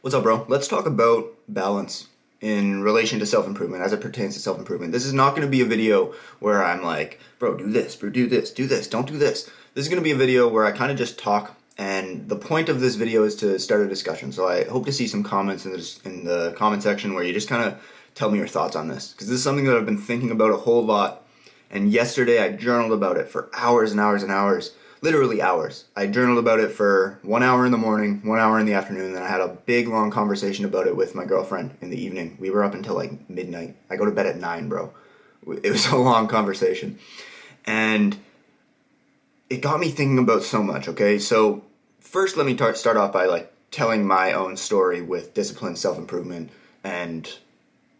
What's 0.00 0.14
up, 0.14 0.22
bro? 0.22 0.46
Let's 0.48 0.68
talk 0.68 0.86
about 0.86 1.34
balance 1.48 2.06
in 2.40 2.84
relation 2.84 3.18
to 3.18 3.26
self 3.26 3.48
improvement 3.48 3.82
as 3.82 3.92
it 3.92 4.00
pertains 4.00 4.34
to 4.34 4.40
self 4.40 4.56
improvement. 4.56 4.92
This 4.92 5.04
is 5.04 5.12
not 5.12 5.30
going 5.30 5.42
to 5.42 5.50
be 5.50 5.60
a 5.60 5.64
video 5.64 6.14
where 6.38 6.64
I'm 6.64 6.84
like, 6.84 7.18
bro, 7.40 7.56
do 7.56 7.68
this, 7.68 7.96
bro, 7.96 8.08
do 8.08 8.28
this, 8.28 8.52
do 8.52 8.68
this, 8.68 8.86
don't 8.86 9.08
do 9.08 9.18
this. 9.18 9.50
This 9.74 9.82
is 9.82 9.88
going 9.88 10.00
to 10.00 10.04
be 10.04 10.12
a 10.12 10.16
video 10.16 10.46
where 10.46 10.64
I 10.64 10.70
kind 10.70 10.92
of 10.92 10.98
just 10.98 11.18
talk, 11.18 11.56
and 11.78 12.28
the 12.28 12.36
point 12.36 12.68
of 12.68 12.78
this 12.78 12.94
video 12.94 13.24
is 13.24 13.34
to 13.36 13.58
start 13.58 13.80
a 13.80 13.88
discussion. 13.88 14.30
So 14.30 14.46
I 14.46 14.62
hope 14.66 14.86
to 14.86 14.92
see 14.92 15.08
some 15.08 15.24
comments 15.24 15.66
in 15.66 15.72
the, 15.72 15.98
in 16.04 16.24
the 16.24 16.54
comment 16.56 16.84
section 16.84 17.12
where 17.12 17.24
you 17.24 17.32
just 17.32 17.48
kind 17.48 17.64
of 17.64 17.82
tell 18.14 18.30
me 18.30 18.38
your 18.38 18.46
thoughts 18.46 18.76
on 18.76 18.86
this. 18.86 19.10
Because 19.10 19.26
this 19.26 19.38
is 19.38 19.42
something 19.42 19.64
that 19.64 19.76
I've 19.76 19.84
been 19.84 19.98
thinking 19.98 20.30
about 20.30 20.52
a 20.52 20.58
whole 20.58 20.84
lot. 20.84 21.24
And 21.72 21.90
yesterday 21.90 22.40
I 22.40 22.52
journaled 22.52 22.92
about 22.92 23.16
it 23.16 23.28
for 23.28 23.50
hours 23.52 23.90
and 23.90 24.00
hours 24.00 24.22
and 24.22 24.30
hours 24.30 24.76
literally 25.00 25.40
hours. 25.40 25.84
I 25.96 26.06
journaled 26.06 26.38
about 26.38 26.60
it 26.60 26.72
for 26.72 27.18
one 27.22 27.42
hour 27.42 27.64
in 27.64 27.72
the 27.72 27.78
morning, 27.78 28.20
one 28.24 28.38
hour 28.38 28.58
in 28.58 28.66
the 28.66 28.74
afternoon, 28.74 29.06
and 29.06 29.14
then 29.14 29.22
I 29.22 29.28
had 29.28 29.40
a 29.40 29.56
big 29.66 29.88
long 29.88 30.10
conversation 30.10 30.64
about 30.64 30.86
it 30.86 30.96
with 30.96 31.14
my 31.14 31.24
girlfriend 31.24 31.76
in 31.80 31.90
the 31.90 32.02
evening. 32.02 32.36
We 32.40 32.50
were 32.50 32.64
up 32.64 32.74
until 32.74 32.94
like 32.94 33.28
midnight. 33.30 33.76
I 33.90 33.96
go 33.96 34.04
to 34.04 34.10
bed 34.10 34.26
at 34.26 34.38
nine, 34.38 34.68
bro. 34.68 34.92
It 35.62 35.70
was 35.70 35.86
a 35.86 35.96
long 35.96 36.28
conversation. 36.28 36.98
And 37.64 38.18
it 39.50 39.60
got 39.60 39.80
me 39.80 39.90
thinking 39.90 40.18
about 40.18 40.42
so 40.42 40.62
much, 40.62 40.88
okay? 40.88 41.18
So, 41.18 41.64
first, 42.00 42.36
let 42.36 42.46
me 42.46 42.54
tar- 42.54 42.74
start 42.74 42.96
off 42.96 43.12
by 43.12 43.26
like 43.26 43.52
telling 43.70 44.06
my 44.06 44.32
own 44.32 44.56
story 44.56 45.00
with 45.00 45.34
discipline, 45.34 45.76
self 45.76 45.98
improvement, 45.98 46.50
and, 46.84 47.30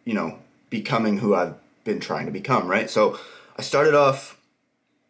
you 0.05 0.13
know, 0.13 0.39
becoming 0.69 1.17
who 1.17 1.33
I've 1.33 1.55
been 1.83 1.99
trying 1.99 2.25
to 2.25 2.31
become, 2.31 2.67
right? 2.67 2.89
So, 2.89 3.19
I 3.57 3.61
started 3.61 3.95
off 3.95 4.37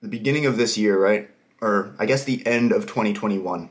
the 0.02 0.08
beginning 0.08 0.46
of 0.46 0.58
this 0.58 0.78
year, 0.78 0.98
right? 1.00 1.30
Or 1.62 1.94
I 2.00 2.06
guess 2.06 2.24
the 2.24 2.46
end 2.46 2.72
of 2.72 2.86
2021, 2.86 3.70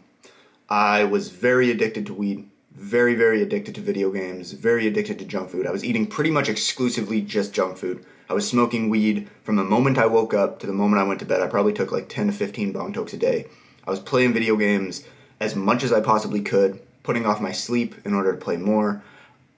I 0.68 1.04
was 1.04 1.30
very 1.30 1.70
addicted 1.70 2.06
to 2.06 2.14
weed, 2.14 2.48
very, 2.72 3.14
very 3.14 3.42
addicted 3.42 3.74
to 3.76 3.80
video 3.80 4.10
games, 4.10 4.52
very 4.52 4.86
addicted 4.86 5.18
to 5.18 5.24
junk 5.24 5.50
food. 5.50 5.66
I 5.66 5.70
was 5.70 5.84
eating 5.84 6.06
pretty 6.06 6.30
much 6.30 6.48
exclusively 6.48 7.20
just 7.20 7.54
junk 7.54 7.76
food. 7.76 8.04
I 8.28 8.34
was 8.34 8.48
smoking 8.48 8.90
weed 8.90 9.28
from 9.42 9.56
the 9.56 9.64
moment 9.64 9.96
I 9.96 10.06
woke 10.06 10.34
up 10.34 10.58
to 10.60 10.66
the 10.66 10.72
moment 10.74 11.00
I 11.00 11.04
went 11.04 11.20
to 11.20 11.26
bed. 11.26 11.40
I 11.40 11.46
probably 11.46 11.72
took 11.72 11.90
like 11.90 12.08
10 12.08 12.26
to 12.26 12.32
15 12.32 12.72
bong 12.72 12.92
tokes 12.92 13.14
a 13.14 13.16
day. 13.16 13.46
I 13.86 13.90
was 13.90 14.00
playing 14.00 14.34
video 14.34 14.56
games 14.56 15.04
as 15.40 15.56
much 15.56 15.82
as 15.82 15.92
I 15.92 16.00
possibly 16.00 16.42
could, 16.42 16.80
putting 17.02 17.24
off 17.24 17.40
my 17.40 17.52
sleep 17.52 17.94
in 18.04 18.12
order 18.12 18.32
to 18.32 18.38
play 18.38 18.58
more. 18.58 19.02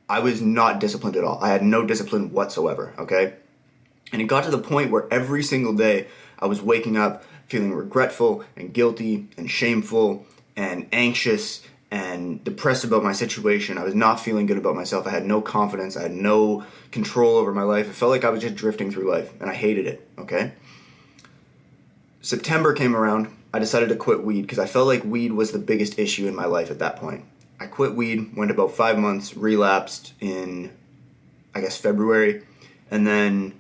I 0.08 0.20
was 0.20 0.40
not 0.40 0.78
disciplined 0.78 1.16
at 1.16 1.24
all. 1.24 1.42
I 1.42 1.48
had 1.48 1.62
no 1.62 1.84
discipline 1.84 2.32
whatsoever, 2.32 2.94
okay? 2.98 3.34
And 4.12 4.22
it 4.22 4.26
got 4.26 4.44
to 4.44 4.50
the 4.50 4.58
point 4.58 4.90
where 4.90 5.12
every 5.12 5.42
single 5.42 5.72
day 5.72 6.06
I 6.38 6.46
was 6.46 6.62
waking 6.62 6.96
up 6.96 7.24
feeling 7.50 7.74
regretful 7.74 8.44
and 8.56 8.72
guilty 8.72 9.28
and 9.36 9.50
shameful 9.50 10.24
and 10.56 10.86
anxious 10.92 11.62
and 11.90 12.42
depressed 12.44 12.84
about 12.84 13.02
my 13.02 13.12
situation. 13.12 13.76
I 13.76 13.82
was 13.82 13.94
not 13.94 14.20
feeling 14.20 14.46
good 14.46 14.56
about 14.56 14.76
myself. 14.76 15.06
I 15.06 15.10
had 15.10 15.26
no 15.26 15.42
confidence. 15.42 15.96
I 15.96 16.02
had 16.02 16.12
no 16.12 16.64
control 16.92 17.36
over 17.36 17.52
my 17.52 17.64
life. 17.64 17.88
It 17.88 17.94
felt 17.94 18.12
like 18.12 18.24
I 18.24 18.30
was 18.30 18.40
just 18.40 18.54
drifting 18.54 18.92
through 18.92 19.10
life 19.10 19.32
and 19.40 19.50
I 19.50 19.54
hated 19.54 19.86
it, 19.86 20.08
okay? 20.16 20.52
September 22.22 22.72
came 22.72 22.94
around. 22.94 23.36
I 23.52 23.58
decided 23.58 23.88
to 23.88 23.96
quit 23.96 24.22
weed 24.22 24.42
because 24.42 24.60
I 24.60 24.66
felt 24.66 24.86
like 24.86 25.02
weed 25.02 25.32
was 25.32 25.50
the 25.50 25.58
biggest 25.58 25.98
issue 25.98 26.28
in 26.28 26.36
my 26.36 26.44
life 26.46 26.70
at 26.70 26.78
that 26.78 26.96
point. 26.96 27.24
I 27.58 27.66
quit 27.66 27.96
weed, 27.96 28.36
went 28.36 28.52
about 28.52 28.70
five 28.70 28.96
months, 28.96 29.36
relapsed 29.36 30.14
in, 30.20 30.70
I 31.52 31.60
guess, 31.60 31.76
February, 31.76 32.44
and 32.92 33.04
then 33.04 33.54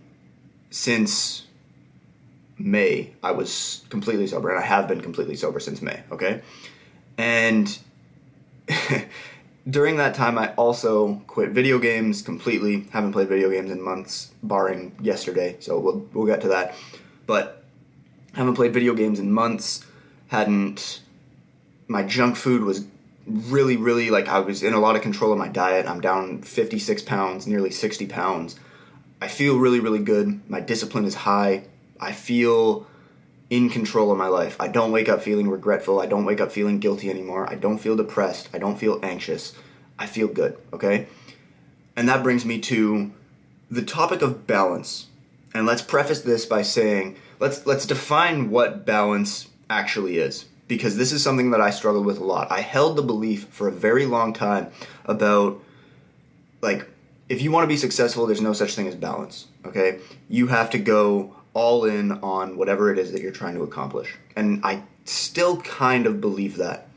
since 0.70 1.46
May, 2.64 3.12
I 3.22 3.32
was 3.32 3.84
completely 3.88 4.26
sober, 4.26 4.50
and 4.50 4.58
I 4.58 4.66
have 4.66 4.86
been 4.86 5.00
completely 5.00 5.36
sober 5.36 5.60
since 5.60 5.80
May, 5.80 6.02
okay? 6.12 6.42
And 7.16 7.78
during 9.68 9.96
that 9.96 10.14
time, 10.14 10.38
I 10.38 10.52
also 10.54 11.22
quit 11.26 11.50
video 11.50 11.78
games 11.78 12.22
completely. 12.22 12.86
Haven't 12.90 13.12
played 13.12 13.28
video 13.28 13.50
games 13.50 13.70
in 13.70 13.82
months, 13.82 14.32
barring 14.42 14.94
yesterday, 15.00 15.56
so 15.60 15.78
we'll, 15.78 16.06
we'll 16.12 16.26
get 16.26 16.42
to 16.42 16.48
that. 16.48 16.74
But 17.26 17.64
haven't 18.34 18.54
played 18.54 18.72
video 18.72 18.94
games 18.94 19.18
in 19.18 19.32
months, 19.32 19.84
hadn't. 20.28 21.00
My 21.88 22.02
junk 22.02 22.36
food 22.36 22.62
was 22.62 22.84
really, 23.26 23.76
really 23.76 24.10
like 24.10 24.28
I 24.28 24.40
was 24.40 24.62
in 24.62 24.74
a 24.74 24.80
lot 24.80 24.96
of 24.96 25.02
control 25.02 25.32
of 25.32 25.38
my 25.38 25.48
diet. 25.48 25.86
I'm 25.86 26.00
down 26.00 26.42
56 26.42 27.02
pounds, 27.02 27.46
nearly 27.46 27.70
60 27.70 28.06
pounds. 28.06 28.56
I 29.20 29.28
feel 29.28 29.58
really, 29.58 29.80
really 29.80 29.98
good. 29.98 30.48
My 30.48 30.60
discipline 30.60 31.04
is 31.04 31.14
high. 31.14 31.64
I 32.00 32.12
feel 32.12 32.86
in 33.50 33.68
control 33.68 34.10
of 34.10 34.18
my 34.18 34.28
life. 34.28 34.56
I 34.60 34.68
don't 34.68 34.92
wake 34.92 35.08
up 35.08 35.22
feeling 35.22 35.50
regretful. 35.50 36.00
I 36.00 36.06
don't 36.06 36.24
wake 36.24 36.40
up 36.40 36.52
feeling 36.52 36.78
guilty 36.78 37.10
anymore. 37.10 37.50
I 37.50 37.56
don't 37.56 37.78
feel 37.78 37.96
depressed. 37.96 38.48
I 38.54 38.58
don't 38.58 38.78
feel 38.78 39.00
anxious. 39.02 39.54
I 39.98 40.06
feel 40.06 40.28
good, 40.28 40.56
okay? 40.72 41.08
And 41.96 42.08
that 42.08 42.22
brings 42.22 42.44
me 42.44 42.60
to 42.60 43.12
the 43.70 43.82
topic 43.82 44.22
of 44.22 44.46
balance. 44.46 45.06
And 45.52 45.66
let's 45.66 45.82
preface 45.82 46.22
this 46.22 46.46
by 46.46 46.62
saying 46.62 47.16
let's 47.40 47.66
let's 47.66 47.86
define 47.86 48.50
what 48.50 48.86
balance 48.86 49.48
actually 49.68 50.18
is 50.18 50.46
because 50.68 50.96
this 50.96 51.10
is 51.10 51.22
something 51.22 51.50
that 51.50 51.60
I 51.60 51.70
struggled 51.70 52.06
with 52.06 52.18
a 52.18 52.24
lot. 52.24 52.50
I 52.52 52.60
held 52.60 52.96
the 52.96 53.02
belief 53.02 53.48
for 53.48 53.66
a 53.66 53.72
very 53.72 54.06
long 54.06 54.32
time 54.32 54.68
about 55.04 55.60
like 56.62 56.88
if 57.28 57.42
you 57.42 57.50
want 57.50 57.64
to 57.64 57.68
be 57.68 57.76
successful, 57.76 58.26
there's 58.26 58.40
no 58.40 58.52
such 58.52 58.74
thing 58.74 58.86
as 58.86 58.94
balance, 58.94 59.46
okay? 59.64 59.98
You 60.28 60.46
have 60.46 60.70
to 60.70 60.78
go 60.78 61.36
all 61.60 61.84
in 61.84 62.10
on 62.22 62.56
whatever 62.56 62.90
it 62.90 62.98
is 62.98 63.12
that 63.12 63.20
you're 63.20 63.30
trying 63.30 63.54
to 63.54 63.62
accomplish. 63.62 64.16
And 64.34 64.64
I 64.64 64.82
still 65.04 65.60
kind 65.60 66.06
of 66.06 66.18
believe 66.18 66.56
that. 66.56 66.88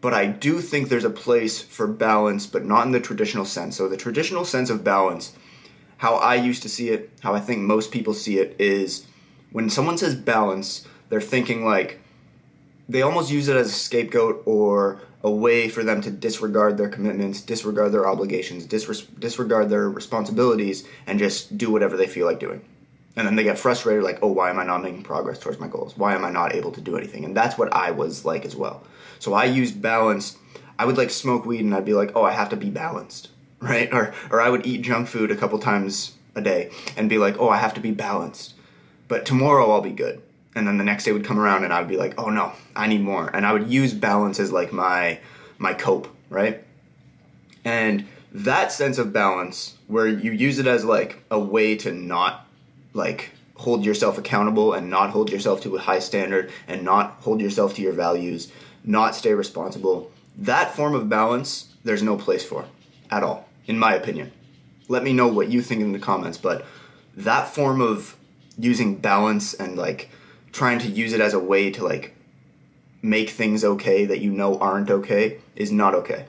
But 0.00 0.14
I 0.14 0.24
do 0.24 0.62
think 0.62 0.88
there's 0.88 1.04
a 1.04 1.10
place 1.10 1.60
for 1.60 1.86
balance, 1.86 2.46
but 2.46 2.64
not 2.64 2.86
in 2.86 2.92
the 2.92 3.00
traditional 3.00 3.44
sense. 3.44 3.76
So, 3.76 3.88
the 3.88 3.98
traditional 3.98 4.46
sense 4.46 4.70
of 4.70 4.82
balance, 4.82 5.34
how 5.98 6.14
I 6.14 6.36
used 6.36 6.62
to 6.62 6.70
see 6.70 6.88
it, 6.88 7.10
how 7.20 7.34
I 7.34 7.40
think 7.40 7.60
most 7.60 7.92
people 7.92 8.14
see 8.14 8.38
it, 8.38 8.56
is 8.58 9.06
when 9.50 9.68
someone 9.68 9.98
says 9.98 10.14
balance, 10.14 10.86
they're 11.10 11.20
thinking 11.20 11.62
like 11.62 12.00
they 12.88 13.02
almost 13.02 13.30
use 13.30 13.48
it 13.48 13.56
as 13.56 13.68
a 13.68 13.84
scapegoat 13.88 14.42
or 14.46 15.02
a 15.22 15.30
way 15.30 15.68
for 15.68 15.84
them 15.84 16.00
to 16.00 16.10
disregard 16.10 16.78
their 16.78 16.88
commitments, 16.88 17.42
disregard 17.42 17.92
their 17.92 18.08
obligations, 18.08 18.64
disregard 18.64 19.68
their 19.68 19.90
responsibilities, 19.90 20.84
and 21.06 21.18
just 21.18 21.58
do 21.58 21.70
whatever 21.70 21.98
they 21.98 22.06
feel 22.06 22.26
like 22.26 22.40
doing 22.40 22.62
and 23.16 23.26
then 23.26 23.36
they 23.36 23.44
get 23.44 23.58
frustrated 23.58 24.02
like 24.02 24.18
oh 24.22 24.28
why 24.28 24.50
am 24.50 24.58
i 24.58 24.64
not 24.64 24.82
making 24.82 25.02
progress 25.02 25.38
towards 25.38 25.60
my 25.60 25.68
goals? 25.68 25.96
Why 25.96 26.14
am 26.14 26.24
i 26.24 26.30
not 26.30 26.54
able 26.54 26.72
to 26.72 26.80
do 26.80 26.96
anything? 26.96 27.24
And 27.24 27.36
that's 27.36 27.58
what 27.58 27.72
i 27.72 27.90
was 27.90 28.24
like 28.24 28.44
as 28.44 28.56
well. 28.56 28.82
So 29.18 29.34
i 29.34 29.44
used 29.44 29.80
balance 29.82 30.36
i 30.78 30.84
would 30.84 30.96
like 30.96 31.10
smoke 31.10 31.44
weed 31.44 31.60
and 31.60 31.74
i'd 31.74 31.84
be 31.84 31.94
like 31.94 32.12
oh 32.14 32.24
i 32.24 32.32
have 32.32 32.48
to 32.50 32.56
be 32.56 32.70
balanced 32.70 33.28
right? 33.60 33.92
Or 33.92 34.14
or 34.30 34.40
i 34.40 34.48
would 34.48 34.66
eat 34.66 34.82
junk 34.82 35.08
food 35.08 35.30
a 35.30 35.36
couple 35.36 35.58
times 35.58 36.16
a 36.34 36.40
day 36.40 36.70
and 36.96 37.08
be 37.08 37.18
like 37.18 37.38
oh 37.38 37.48
i 37.48 37.58
have 37.58 37.74
to 37.74 37.80
be 37.80 37.90
balanced. 37.90 38.54
But 39.08 39.26
tomorrow 39.26 39.70
i'll 39.70 39.82
be 39.82 39.90
good. 39.90 40.22
And 40.54 40.66
then 40.66 40.76
the 40.76 40.84
next 40.84 41.04
day 41.04 41.12
would 41.12 41.24
come 41.24 41.38
around 41.38 41.64
and 41.64 41.72
i 41.72 41.80
would 41.80 41.88
be 41.88 41.96
like 41.96 42.14
oh 42.18 42.30
no 42.30 42.52
i 42.74 42.86
need 42.86 43.02
more. 43.02 43.28
And 43.34 43.46
i 43.46 43.52
would 43.52 43.68
use 43.68 43.92
balance 43.92 44.40
as 44.40 44.52
like 44.52 44.72
my 44.72 45.20
my 45.58 45.74
cope 45.74 46.08
right? 46.32 46.64
And 47.64 48.06
that 48.32 48.72
sense 48.72 48.98
of 48.98 49.12
balance 49.12 49.76
where 49.86 50.06
you 50.06 50.32
use 50.32 50.58
it 50.58 50.66
as 50.66 50.84
like 50.84 51.22
a 51.30 51.38
way 51.38 51.76
to 51.76 51.92
not 51.92 52.46
like 52.94 53.30
hold 53.56 53.84
yourself 53.84 54.18
accountable 54.18 54.72
and 54.72 54.90
not 54.90 55.10
hold 55.10 55.30
yourself 55.30 55.62
to 55.62 55.76
a 55.76 55.80
high 55.80 55.98
standard 55.98 56.50
and 56.66 56.82
not 56.82 57.12
hold 57.20 57.40
yourself 57.40 57.74
to 57.74 57.82
your 57.82 57.92
values, 57.92 58.50
not 58.84 59.14
stay 59.14 59.32
responsible. 59.34 60.10
That 60.36 60.74
form 60.74 60.94
of 60.94 61.08
balance, 61.08 61.72
there's 61.84 62.02
no 62.02 62.16
place 62.16 62.44
for 62.44 62.64
at 63.10 63.22
all, 63.22 63.48
in 63.66 63.78
my 63.78 63.94
opinion. 63.94 64.32
Let 64.88 65.04
me 65.04 65.12
know 65.12 65.28
what 65.28 65.48
you 65.48 65.62
think 65.62 65.80
in 65.80 65.92
the 65.92 65.98
comments, 65.98 66.38
but 66.38 66.64
that 67.16 67.48
form 67.48 67.80
of 67.80 68.16
using 68.58 68.96
balance 68.96 69.54
and 69.54 69.76
like 69.76 70.10
trying 70.50 70.78
to 70.80 70.88
use 70.88 71.12
it 71.12 71.20
as 71.20 71.34
a 71.34 71.38
way 71.38 71.70
to 71.70 71.84
like 71.84 72.14
make 73.00 73.30
things 73.30 73.64
okay 73.64 74.04
that 74.04 74.20
you 74.20 74.30
know 74.30 74.58
aren't 74.58 74.90
okay 74.90 75.38
is 75.56 75.72
not 75.72 75.94
okay. 75.94 76.26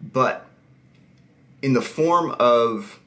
But 0.00 0.46
in 1.62 1.72
the 1.72 1.82
form 1.82 2.34
of 2.38 2.99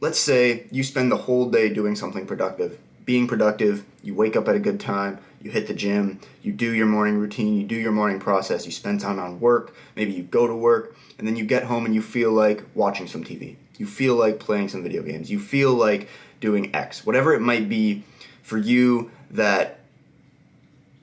let's 0.00 0.18
say 0.18 0.66
you 0.70 0.82
spend 0.82 1.12
the 1.12 1.16
whole 1.16 1.50
day 1.50 1.68
doing 1.68 1.94
something 1.94 2.26
productive. 2.26 2.78
Being 3.04 3.26
productive, 3.26 3.84
you 4.02 4.14
wake 4.14 4.36
up 4.36 4.48
at 4.48 4.56
a 4.56 4.60
good 4.60 4.80
time, 4.80 5.18
you 5.42 5.50
hit 5.50 5.66
the 5.66 5.74
gym, 5.74 6.20
you 6.42 6.52
do 6.52 6.72
your 6.72 6.86
morning 6.86 7.18
routine, 7.18 7.56
you 7.56 7.66
do 7.66 7.74
your 7.74 7.92
morning 7.92 8.18
process, 8.18 8.66
you 8.66 8.72
spend 8.72 9.00
time 9.00 9.18
on 9.18 9.40
work, 9.40 9.74
maybe 9.96 10.12
you 10.12 10.22
go 10.22 10.46
to 10.46 10.54
work, 10.54 10.96
and 11.18 11.26
then 11.26 11.36
you 11.36 11.44
get 11.44 11.64
home 11.64 11.84
and 11.84 11.94
you 11.94 12.02
feel 12.02 12.32
like 12.32 12.64
watching 12.74 13.06
some 13.06 13.24
TV. 13.24 13.56
You 13.78 13.86
feel 13.86 14.14
like 14.14 14.38
playing 14.38 14.68
some 14.68 14.82
video 14.82 15.02
games. 15.02 15.30
You 15.30 15.38
feel 15.38 15.72
like 15.72 16.08
doing 16.40 16.74
X. 16.74 17.04
Whatever 17.04 17.34
it 17.34 17.40
might 17.40 17.68
be 17.68 18.04
for 18.42 18.58
you 18.58 19.10
that 19.30 19.80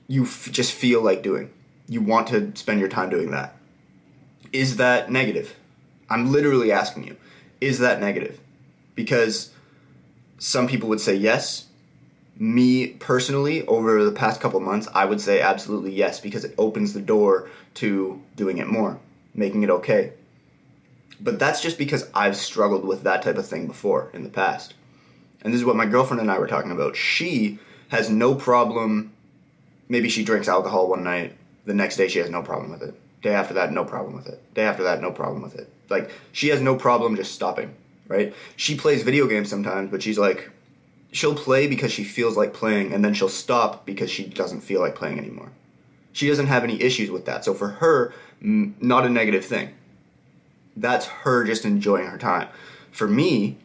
you 0.06 0.22
f- 0.22 0.50
just 0.52 0.72
feel 0.72 1.02
like 1.02 1.22
doing. 1.22 1.50
You 1.88 2.00
want 2.00 2.28
to 2.28 2.52
spend 2.54 2.80
your 2.80 2.88
time 2.88 3.10
doing 3.10 3.30
that. 3.32 3.56
Is 4.52 4.76
that 4.76 5.10
negative? 5.10 5.56
I'm 6.08 6.30
literally 6.30 6.72
asking 6.72 7.04
you. 7.04 7.16
Is 7.60 7.80
that 7.80 8.00
negative? 8.00 8.40
Because 8.98 9.50
some 10.38 10.66
people 10.66 10.88
would 10.88 11.00
say 11.00 11.14
yes. 11.14 11.66
Me 12.36 12.88
personally, 12.88 13.64
over 13.68 14.04
the 14.04 14.10
past 14.10 14.40
couple 14.40 14.58
months, 14.58 14.88
I 14.92 15.04
would 15.04 15.20
say 15.20 15.40
absolutely 15.40 15.92
yes 15.94 16.18
because 16.18 16.44
it 16.44 16.52
opens 16.58 16.94
the 16.94 17.00
door 17.00 17.48
to 17.74 18.20
doing 18.34 18.58
it 18.58 18.66
more. 18.66 18.98
making 19.34 19.62
it 19.62 19.70
okay. 19.70 20.14
But 21.20 21.38
that's 21.38 21.60
just 21.60 21.78
because 21.78 22.10
I've 22.12 22.36
struggled 22.36 22.84
with 22.84 23.04
that 23.04 23.22
type 23.22 23.38
of 23.38 23.46
thing 23.46 23.68
before 23.68 24.10
in 24.12 24.24
the 24.24 24.30
past. 24.30 24.74
And 25.42 25.52
this 25.52 25.60
is 25.60 25.64
what 25.64 25.76
my 25.76 25.86
girlfriend 25.86 26.20
and 26.20 26.28
I 26.28 26.40
were 26.40 26.48
talking 26.48 26.72
about. 26.72 26.96
She 26.96 27.60
has 27.90 28.10
no 28.10 28.34
problem. 28.34 29.12
Maybe 29.88 30.08
she 30.08 30.24
drinks 30.24 30.48
alcohol 30.48 30.88
one 30.88 31.04
night. 31.04 31.36
The 31.66 31.74
next 31.74 31.98
day, 31.98 32.08
she 32.08 32.18
has 32.18 32.30
no 32.30 32.42
problem 32.42 32.72
with 32.72 32.82
it. 32.82 32.94
Day 33.22 33.34
after 33.34 33.54
that, 33.54 33.72
no 33.72 33.84
problem 33.84 34.16
with 34.16 34.26
it. 34.26 34.42
Day 34.54 34.64
after 34.64 34.82
that, 34.82 35.00
no 35.00 35.12
problem 35.12 35.40
with 35.40 35.54
it. 35.54 35.70
Like, 35.88 36.10
she 36.32 36.48
has 36.48 36.60
no 36.60 36.74
problem 36.74 37.14
just 37.14 37.32
stopping, 37.32 37.72
right? 38.08 38.34
She 38.56 38.76
plays 38.76 39.02
video 39.02 39.26
games 39.26 39.48
sometimes, 39.48 39.90
but 39.90 40.02
she's 40.02 40.18
like, 40.18 40.50
she'll 41.12 41.34
play 41.34 41.66
because 41.66 41.92
she 41.92 42.04
feels 42.04 42.36
like 42.36 42.52
playing, 42.52 42.92
and 42.92 43.04
then 43.04 43.14
she'll 43.14 43.28
stop 43.28 43.86
because 43.86 44.10
she 44.10 44.26
doesn't 44.26 44.62
feel 44.62 44.80
like 44.80 44.94
playing 44.94 45.18
anymore. 45.18 45.52
She 46.12 46.28
doesn't 46.28 46.48
have 46.48 46.64
any 46.64 46.82
issues 46.82 47.10
with 47.10 47.26
that. 47.26 47.44
So 47.44 47.54
for 47.54 47.68
her, 47.68 48.12
not 48.40 49.06
a 49.06 49.08
negative 49.08 49.44
thing. 49.44 49.74
That's 50.76 51.06
her 51.06 51.44
just 51.44 51.64
enjoying 51.64 52.06
her 52.06 52.18
time. 52.18 52.48
For 52.90 53.06
me, 53.06 53.58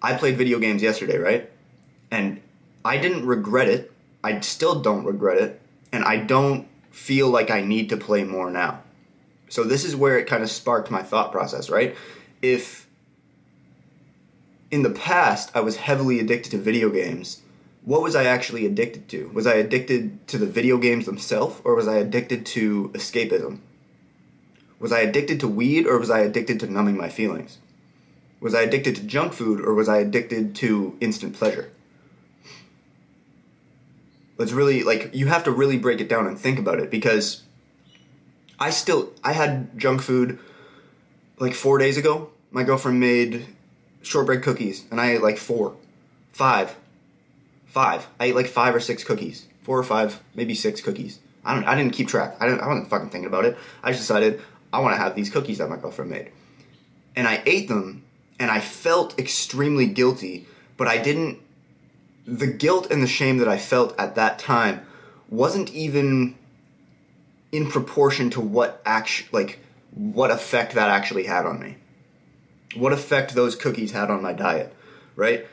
I 0.00 0.14
played 0.14 0.36
video 0.36 0.58
games 0.58 0.82
yesterday, 0.82 1.18
right? 1.18 1.50
And 2.10 2.40
I 2.84 2.96
didn't 2.96 3.26
regret 3.26 3.68
it. 3.68 3.92
I 4.24 4.40
still 4.40 4.80
don't 4.80 5.04
regret 5.04 5.38
it. 5.38 5.60
And 5.92 6.04
I 6.04 6.16
don't 6.16 6.66
feel 6.90 7.28
like 7.28 7.50
I 7.50 7.60
need 7.60 7.88
to 7.90 7.96
play 7.96 8.24
more 8.24 8.50
now. 8.50 8.82
So 9.48 9.64
this 9.64 9.84
is 9.84 9.94
where 9.94 10.18
it 10.18 10.26
kind 10.26 10.42
of 10.42 10.50
sparked 10.50 10.90
my 10.90 11.02
thought 11.02 11.30
process, 11.30 11.70
right? 11.70 11.96
If 12.40 12.88
in 14.72 14.82
the 14.82 14.90
past 14.90 15.54
I 15.54 15.60
was 15.60 15.76
heavily 15.76 16.18
addicted 16.18 16.50
to 16.50 16.58
video 16.58 16.88
games, 16.90 17.42
what 17.84 18.02
was 18.02 18.16
I 18.16 18.24
actually 18.24 18.64
addicted 18.64 19.08
to? 19.10 19.28
Was 19.28 19.46
I 19.46 19.54
addicted 19.54 20.26
to 20.28 20.38
the 20.38 20.46
video 20.46 20.78
games 20.78 21.04
themselves 21.04 21.60
or 21.62 21.74
was 21.74 21.86
I 21.86 21.96
addicted 21.96 22.46
to 22.46 22.88
escapism? 22.94 23.58
Was 24.80 24.90
I 24.90 25.00
addicted 25.00 25.38
to 25.40 25.48
weed 25.48 25.86
or 25.86 25.98
was 25.98 26.10
I 26.10 26.20
addicted 26.20 26.58
to 26.60 26.66
numbing 26.66 26.96
my 26.96 27.10
feelings? 27.10 27.58
Was 28.40 28.54
I 28.54 28.62
addicted 28.62 28.96
to 28.96 29.02
junk 29.02 29.34
food 29.34 29.60
or 29.60 29.74
was 29.74 29.88
I 29.88 29.98
addicted 29.98 30.56
to 30.56 30.96
instant 31.00 31.34
pleasure? 31.34 31.70
Let's 34.38 34.52
really 34.52 34.82
like 34.82 35.10
you 35.12 35.26
have 35.26 35.44
to 35.44 35.52
really 35.52 35.78
break 35.78 36.00
it 36.00 36.08
down 36.08 36.26
and 36.26 36.38
think 36.38 36.58
about 36.58 36.80
it 36.80 36.90
because 36.90 37.42
I 38.58 38.70
still 38.70 39.12
I 39.22 39.34
had 39.34 39.78
junk 39.78 40.00
food 40.00 40.38
like 41.38 41.54
4 41.54 41.78
days 41.78 41.98
ago. 41.98 42.30
My 42.50 42.64
girlfriend 42.64 42.98
made 42.98 43.46
shortbread 44.02 44.42
cookies 44.42 44.84
and 44.90 45.00
I 45.00 45.12
ate 45.12 45.22
like 45.22 45.38
4, 45.38 45.74
5. 46.32 46.76
5. 47.66 48.08
I 48.20 48.24
ate 48.24 48.34
like 48.34 48.46
5 48.48 48.74
or 48.74 48.80
6 48.80 49.04
cookies. 49.04 49.46
4 49.62 49.78
or 49.78 49.82
5, 49.82 50.20
maybe 50.34 50.54
6 50.54 50.80
cookies. 50.80 51.18
I 51.44 51.54
don't 51.54 51.64
I 51.64 51.74
didn't 51.74 51.92
keep 51.92 52.08
track. 52.08 52.36
I 52.40 52.46
didn't 52.46 52.60
I 52.60 52.68
wasn't 52.68 52.88
fucking 52.88 53.10
thinking 53.10 53.26
about 53.26 53.44
it. 53.44 53.56
I 53.82 53.90
just 53.90 54.02
decided 54.02 54.40
I 54.72 54.80
want 54.80 54.94
to 54.94 55.00
have 55.00 55.14
these 55.14 55.30
cookies 55.30 55.58
that 55.58 55.68
my 55.68 55.76
girlfriend 55.76 56.10
made. 56.10 56.30
And 57.16 57.26
I 57.26 57.42
ate 57.46 57.68
them 57.68 58.04
and 58.38 58.50
I 58.50 58.60
felt 58.60 59.18
extremely 59.18 59.86
guilty, 59.86 60.46
but 60.76 60.88
I 60.88 60.98
didn't. 60.98 61.38
The 62.26 62.46
guilt 62.46 62.90
and 62.90 63.02
the 63.02 63.08
shame 63.08 63.38
that 63.38 63.48
I 63.48 63.58
felt 63.58 63.98
at 63.98 64.14
that 64.14 64.38
time 64.38 64.86
wasn't 65.28 65.70
even 65.70 66.36
in 67.50 67.70
proportion 67.70 68.30
to 68.30 68.40
what 68.40 68.80
act 68.84 69.28
like 69.32 69.58
what 69.94 70.30
effect 70.30 70.74
that 70.74 70.88
actually 70.88 71.24
had 71.24 71.44
on 71.44 71.60
me. 71.60 71.76
What 72.74 72.92
effect 72.92 73.34
those 73.34 73.56
cookies 73.56 73.92
had 73.92 74.10
on 74.10 74.22
my 74.22 74.32
diet, 74.32 74.74
right? 75.16 75.46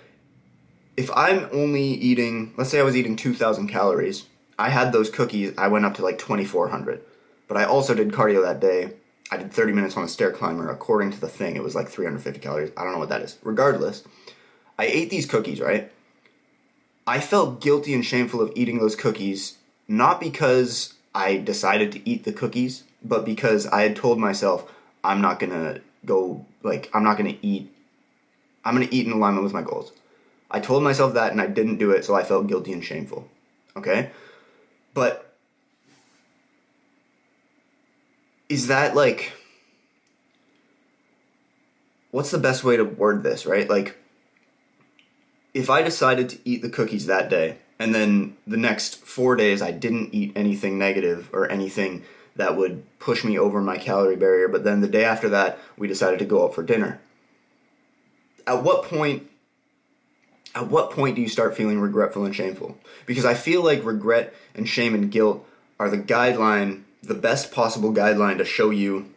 If 0.96 1.10
I'm 1.16 1.48
only 1.52 1.84
eating, 1.84 2.54
let's 2.58 2.70
say 2.70 2.80
I 2.80 2.84
was 2.84 2.96
eating 2.96 3.16
2,000 3.16 3.68
calories, 3.68 4.26
I 4.58 4.70
had 4.70 4.92
those 4.92 5.10
cookies, 5.10 5.54
I 5.58 5.68
went 5.68 5.86
up 5.86 5.96
to 5.96 6.04
like 6.04 6.18
2,400. 6.18 7.02
But 7.48 7.58
I 7.58 7.64
also 7.64 7.94
did 7.94 8.12
cardio 8.12 8.44
that 8.44 8.60
day, 8.60 8.94
I 9.32 9.38
did 9.38 9.52
30 9.52 9.74
minutes 9.74 9.96
on 9.96 10.04
a 10.04 10.08
stair 10.08 10.32
climber. 10.32 10.70
According 10.70 11.12
to 11.12 11.20
the 11.20 11.30
thing, 11.30 11.56
it 11.56 11.64
was 11.64 11.76
like 11.76 11.88
350 11.88 12.40
calories. 12.40 12.72
I 12.76 12.84
don't 12.84 12.94
know 12.94 13.00
what 13.00 13.10
that 13.10 13.22
is. 13.22 13.38
Regardless, 13.44 14.04
I 14.78 14.86
ate 14.86 15.10
these 15.10 15.26
cookies, 15.26 15.62
right? 15.62 15.92
I 17.06 17.20
felt 17.20 17.62
guilty 17.62 17.94
and 17.94 18.06
shameful 18.06 18.42
of 18.42 18.52
eating 18.56 18.80
those 18.80 18.96
cookies, 18.96 19.58
not 19.88 20.20
because 20.20 20.94
I 21.14 21.38
decided 21.38 21.92
to 21.94 22.10
eat 22.10 22.24
the 22.24 22.34
cookies, 22.34 22.84
but 23.04 23.26
because 23.26 23.66
I 23.68 23.84
had 23.84 23.96
told 23.96 24.20
myself, 24.20 24.72
I'm 25.04 25.22
not 25.22 25.40
gonna 25.40 25.82
go, 26.06 26.46
like, 26.64 26.90
I'm 26.94 27.04
not 27.04 27.18
gonna 27.18 27.38
eat, 27.42 27.72
I'm 28.64 28.74
gonna 28.74 28.88
eat 28.92 29.06
in 29.06 29.14
alignment 29.14 29.44
with 29.44 29.54
my 29.54 29.62
goals. 29.62 29.92
I 30.52 30.60
told 30.60 30.84
myself 30.84 31.14
that 31.14 31.32
and 31.32 31.42
I 31.42 31.48
didn't 31.48 31.78
do 31.78 31.92
it, 31.92 32.04
so 32.06 32.16
I 32.16 32.24
felt 32.24 32.48
guilty 32.48 32.74
and 32.74 32.84
shameful. 32.84 33.30
Okay? 33.76 34.12
But 34.94 35.36
is 38.50 38.68
that 38.68 38.96
like 38.96 39.34
what's 42.12 42.32
the 42.32 42.40
best 42.40 42.64
way 42.64 42.76
to 42.76 42.84
word 42.84 43.24
this, 43.24 43.46
right? 43.46 43.70
Like 43.70 43.96
if 45.54 45.70
I 45.70 45.82
decided 45.84 46.30
to 46.30 46.40
eat 46.44 46.62
the 46.62 46.70
cookies 46.70 47.06
that 47.06 47.30
day 47.30 47.58
and 47.78 47.94
then 47.94 48.38
the 48.48 48.58
next 48.58 48.96
4 49.06 49.36
days 49.36 49.62
I 49.62 49.72
didn't 49.72 50.14
eat 50.14 50.34
anything 50.36 50.80
negative 50.80 51.30
or 51.32 51.50
anything 51.50 52.04
that 52.40 52.56
would 52.56 52.84
push 53.00 53.24
me 53.26 53.38
over 53.38 53.62
my 53.62 53.78
calorie 53.78 54.16
barrier, 54.16 54.48
but 54.48 54.64
then 54.64 54.80
the 54.80 54.88
day 54.88 55.04
after 55.04 55.28
that 55.30 55.60
we 55.78 55.88
decided 55.88 56.20
to 56.20 56.26
go 56.26 56.46
out 56.46 56.56
for 56.56 56.64
dinner. 56.64 57.00
At 58.48 58.64
what 58.64 58.84
point 58.86 59.30
at 60.56 60.68
what 60.68 60.92
point 60.92 61.16
do 61.16 61.22
you 61.22 61.30
start 61.30 61.56
feeling 61.56 61.80
regretful 61.80 62.26
and 62.26 62.36
shameful? 62.36 62.78
Because 63.06 63.26
I 63.26 63.34
feel 63.34 63.64
like 63.64 63.84
regret 63.84 64.34
and 64.56 64.68
shame 64.68 64.96
and 64.96 65.12
guilt 65.12 65.46
are 65.80 65.90
the 65.90 65.98
guideline 65.98 66.84
the 67.04 67.14
best 67.14 67.52
possible 67.52 67.94
guideline 67.94 68.38
to 68.38 68.46
show 68.46 68.70
you 68.70 69.14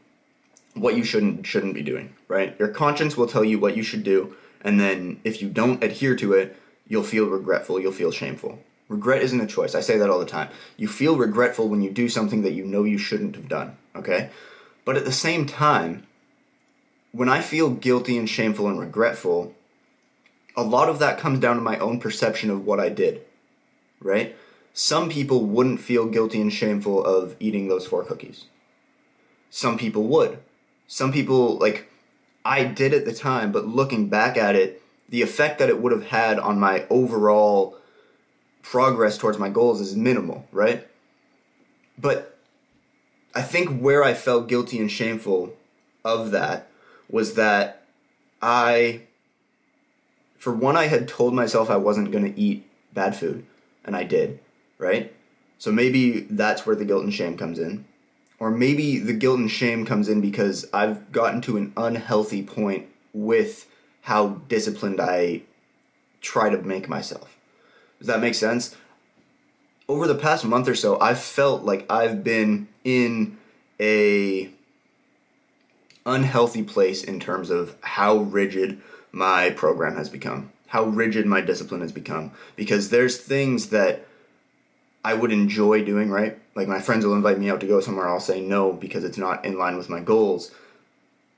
what 0.74 0.96
you 0.96 1.04
shouldn't 1.04 1.46
shouldn't 1.46 1.74
be 1.74 1.82
doing, 1.82 2.14
right? 2.28 2.56
Your 2.58 2.68
conscience 2.68 3.16
will 3.16 3.26
tell 3.28 3.44
you 3.44 3.58
what 3.58 3.76
you 3.76 3.82
should 3.84 4.02
do, 4.02 4.34
and 4.62 4.80
then 4.80 5.20
if 5.22 5.40
you 5.40 5.48
don't 5.48 5.82
adhere 5.82 6.16
to 6.16 6.32
it, 6.32 6.56
you'll 6.88 7.02
feel 7.02 7.26
regretful, 7.26 7.78
you'll 7.78 7.92
feel 7.92 8.10
shameful. 8.10 8.58
Regret 8.92 9.22
isn't 9.22 9.40
a 9.40 9.46
choice. 9.46 9.74
I 9.74 9.80
say 9.80 9.96
that 9.96 10.10
all 10.10 10.18
the 10.18 10.26
time. 10.26 10.50
You 10.76 10.86
feel 10.86 11.16
regretful 11.16 11.66
when 11.66 11.80
you 11.80 11.90
do 11.90 12.10
something 12.10 12.42
that 12.42 12.52
you 12.52 12.62
know 12.62 12.84
you 12.84 12.98
shouldn't 12.98 13.36
have 13.36 13.48
done, 13.48 13.78
okay? 13.96 14.28
But 14.84 14.98
at 14.98 15.06
the 15.06 15.12
same 15.12 15.46
time, 15.46 16.06
when 17.10 17.30
I 17.30 17.40
feel 17.40 17.70
guilty 17.70 18.18
and 18.18 18.28
shameful 18.28 18.68
and 18.68 18.78
regretful, 18.78 19.54
a 20.54 20.62
lot 20.62 20.90
of 20.90 20.98
that 20.98 21.18
comes 21.18 21.38
down 21.38 21.56
to 21.56 21.62
my 21.62 21.78
own 21.78 22.00
perception 22.00 22.50
of 22.50 22.66
what 22.66 22.80
I 22.80 22.90
did, 22.90 23.22
right? 23.98 24.36
Some 24.74 25.08
people 25.08 25.46
wouldn't 25.46 25.80
feel 25.80 26.04
guilty 26.04 26.42
and 26.42 26.52
shameful 26.52 27.02
of 27.02 27.34
eating 27.40 27.68
those 27.68 27.86
four 27.86 28.04
cookies. 28.04 28.44
Some 29.48 29.78
people 29.78 30.02
would. 30.04 30.38
Some 30.86 31.12
people, 31.12 31.56
like, 31.56 31.90
I 32.44 32.64
did 32.64 32.92
at 32.92 33.06
the 33.06 33.14
time, 33.14 33.52
but 33.52 33.66
looking 33.66 34.10
back 34.10 34.36
at 34.36 34.54
it, 34.54 34.82
the 35.08 35.22
effect 35.22 35.58
that 35.60 35.70
it 35.70 35.80
would 35.80 35.92
have 35.92 36.08
had 36.08 36.38
on 36.38 36.60
my 36.60 36.86
overall 36.90 37.78
progress 38.62 39.18
towards 39.18 39.38
my 39.38 39.48
goals 39.48 39.80
is 39.80 39.96
minimal, 39.96 40.46
right? 40.52 40.86
But 41.98 42.38
I 43.34 43.42
think 43.42 43.80
where 43.80 44.02
I 44.02 44.14
felt 44.14 44.48
guilty 44.48 44.78
and 44.78 44.90
shameful 44.90 45.54
of 46.04 46.30
that 46.30 46.68
was 47.10 47.34
that 47.34 47.84
I, 48.40 49.02
for 50.36 50.52
one, 50.52 50.76
I 50.76 50.86
had 50.86 51.06
told 51.06 51.34
myself 51.34 51.70
I 51.70 51.76
wasn't 51.76 52.10
going 52.10 52.32
to 52.32 52.40
eat 52.40 52.66
bad 52.92 53.16
food, 53.16 53.44
and 53.84 53.94
I 53.94 54.04
did 54.04 54.38
right? 54.82 55.14
So 55.58 55.70
maybe 55.70 56.26
that's 56.28 56.66
where 56.66 56.76
the 56.76 56.84
guilt 56.84 57.04
and 57.04 57.14
shame 57.14 57.38
comes 57.38 57.58
in. 57.58 57.86
Or 58.38 58.50
maybe 58.50 58.98
the 58.98 59.12
guilt 59.12 59.38
and 59.38 59.50
shame 59.50 59.86
comes 59.86 60.08
in 60.08 60.20
because 60.20 60.68
I've 60.72 61.12
gotten 61.12 61.40
to 61.42 61.56
an 61.56 61.72
unhealthy 61.76 62.42
point 62.42 62.88
with 63.12 63.68
how 64.02 64.40
disciplined 64.48 65.00
I 65.00 65.42
try 66.20 66.50
to 66.50 66.58
make 66.58 66.88
myself. 66.88 67.38
Does 68.02 68.08
that 68.08 68.20
make 68.20 68.34
sense? 68.34 68.74
Over 69.88 70.08
the 70.08 70.16
past 70.16 70.44
month 70.44 70.66
or 70.66 70.74
so, 70.74 70.98
I've 70.98 71.20
felt 71.20 71.62
like 71.62 71.86
I've 71.88 72.24
been 72.24 72.66
in 72.82 73.38
a 73.78 74.50
unhealthy 76.04 76.64
place 76.64 77.04
in 77.04 77.20
terms 77.20 77.48
of 77.48 77.76
how 77.80 78.16
rigid 78.16 78.80
my 79.12 79.50
program 79.50 79.94
has 79.94 80.08
become, 80.08 80.50
how 80.66 80.82
rigid 80.82 81.26
my 81.26 81.40
discipline 81.40 81.80
has 81.80 81.92
become 81.92 82.32
because 82.56 82.90
there's 82.90 83.18
things 83.18 83.68
that 83.68 84.04
I 85.04 85.14
would 85.14 85.30
enjoy 85.30 85.84
doing, 85.84 86.10
right? 86.10 86.36
Like 86.56 86.66
my 86.66 86.80
friends 86.80 87.06
will 87.06 87.14
invite 87.14 87.38
me 87.38 87.50
out 87.50 87.60
to 87.60 87.68
go 87.68 87.80
somewhere, 87.80 88.08
I'll 88.08 88.18
say 88.18 88.40
no 88.40 88.72
because 88.72 89.04
it's 89.04 89.16
not 89.16 89.44
in 89.44 89.56
line 89.56 89.76
with 89.76 89.88
my 89.88 90.00
goals. 90.00 90.50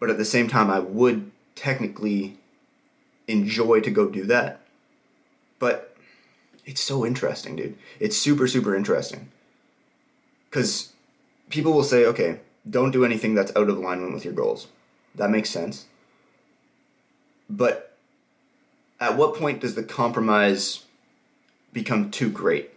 But 0.00 0.08
at 0.08 0.16
the 0.16 0.24
same 0.24 0.48
time, 0.48 0.70
I 0.70 0.78
would 0.78 1.30
technically 1.56 2.38
enjoy 3.28 3.80
to 3.80 3.90
go 3.90 4.08
do 4.08 4.24
that. 4.24 4.62
But 5.58 5.93
it's 6.64 6.80
so 6.80 7.04
interesting, 7.04 7.56
dude. 7.56 7.76
It's 8.00 8.16
super, 8.16 8.46
super 8.46 8.74
interesting. 8.74 9.30
Because 10.48 10.92
people 11.50 11.72
will 11.72 11.84
say, 11.84 12.06
okay, 12.06 12.40
don't 12.68 12.90
do 12.90 13.04
anything 13.04 13.34
that's 13.34 13.54
out 13.56 13.68
of 13.68 13.76
alignment 13.76 14.14
with 14.14 14.24
your 14.24 14.34
goals. 14.34 14.68
That 15.14 15.30
makes 15.30 15.50
sense. 15.50 15.86
But 17.50 17.96
at 19.00 19.16
what 19.16 19.34
point 19.34 19.60
does 19.60 19.74
the 19.74 19.82
compromise 19.82 20.84
become 21.72 22.10
too 22.10 22.30
great? 22.30 22.70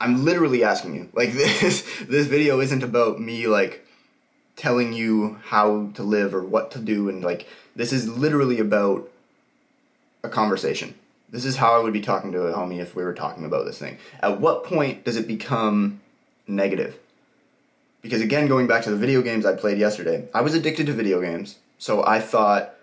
I'm 0.00 0.24
literally 0.24 0.64
asking 0.64 0.94
you. 0.94 1.08
Like 1.12 1.32
this 1.34 1.86
this 2.08 2.26
video 2.26 2.60
isn't 2.60 2.82
about 2.82 3.20
me 3.20 3.46
like 3.46 3.86
telling 4.56 4.92
you 4.92 5.38
how 5.44 5.90
to 5.94 6.02
live 6.02 6.34
or 6.34 6.42
what 6.42 6.70
to 6.70 6.78
do 6.78 7.10
and 7.10 7.22
like 7.22 7.46
this 7.74 7.92
is 7.92 8.08
literally 8.08 8.58
about 8.58 9.08
a 10.22 10.28
conversation. 10.28 10.94
This 11.30 11.44
is 11.44 11.56
how 11.56 11.78
I 11.78 11.82
would 11.82 11.92
be 11.92 12.00
talking 12.00 12.32
to 12.32 12.46
a 12.46 12.54
homie 12.54 12.80
if 12.80 12.94
we 12.94 13.02
were 13.02 13.14
talking 13.14 13.44
about 13.44 13.64
this 13.64 13.78
thing. 13.78 13.98
At 14.20 14.40
what 14.40 14.64
point 14.64 15.04
does 15.04 15.16
it 15.16 15.26
become 15.26 16.00
negative? 16.46 16.98
Because 18.00 18.20
again, 18.20 18.46
going 18.46 18.68
back 18.68 18.84
to 18.84 18.90
the 18.90 18.96
video 18.96 19.22
games 19.22 19.44
I 19.44 19.56
played 19.56 19.78
yesterday, 19.78 20.28
I 20.32 20.40
was 20.40 20.54
addicted 20.54 20.86
to 20.86 20.92
video 20.92 21.20
games. 21.20 21.56
So 21.78 22.06
I 22.06 22.20
thought 22.20 22.74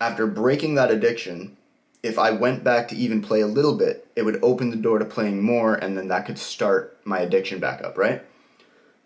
after 0.00 0.26
breaking 0.26 0.74
that 0.74 0.90
addiction, 0.90 1.56
if 2.02 2.18
I 2.18 2.30
went 2.30 2.62
back 2.62 2.88
to 2.88 2.96
even 2.96 3.22
play 3.22 3.40
a 3.40 3.46
little 3.46 3.76
bit, 3.76 4.06
it 4.14 4.22
would 4.22 4.42
open 4.42 4.70
the 4.70 4.76
door 4.76 4.98
to 4.98 5.04
playing 5.04 5.42
more 5.42 5.74
and 5.74 5.96
then 5.96 6.08
that 6.08 6.26
could 6.26 6.38
start 6.38 6.98
my 7.04 7.20
addiction 7.20 7.60
back 7.60 7.82
up, 7.82 7.96
right? 7.96 8.22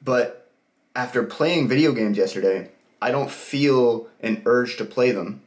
But 0.03 0.49
after 0.97 1.23
playing 1.23 1.69
video 1.69 1.93
games 1.93 2.19
yesterday, 2.19 2.71
I 3.01 3.11
don't 3.11 3.31
feel 3.31 4.09
an 4.21 4.43
urge 4.47 4.77
to 4.79 4.85
play 4.85 5.13
them. 5.13 5.43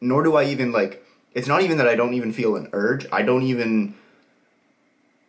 Nor 0.00 0.22
do 0.22 0.34
I 0.34 0.44
even 0.44 0.72
like 0.72 1.04
it's 1.34 1.48
not 1.48 1.62
even 1.62 1.78
that 1.78 1.88
I 1.88 1.94
don't 1.94 2.14
even 2.14 2.32
feel 2.32 2.56
an 2.56 2.68
urge. 2.72 3.06
I 3.12 3.22
don't 3.22 3.42
even 3.42 3.94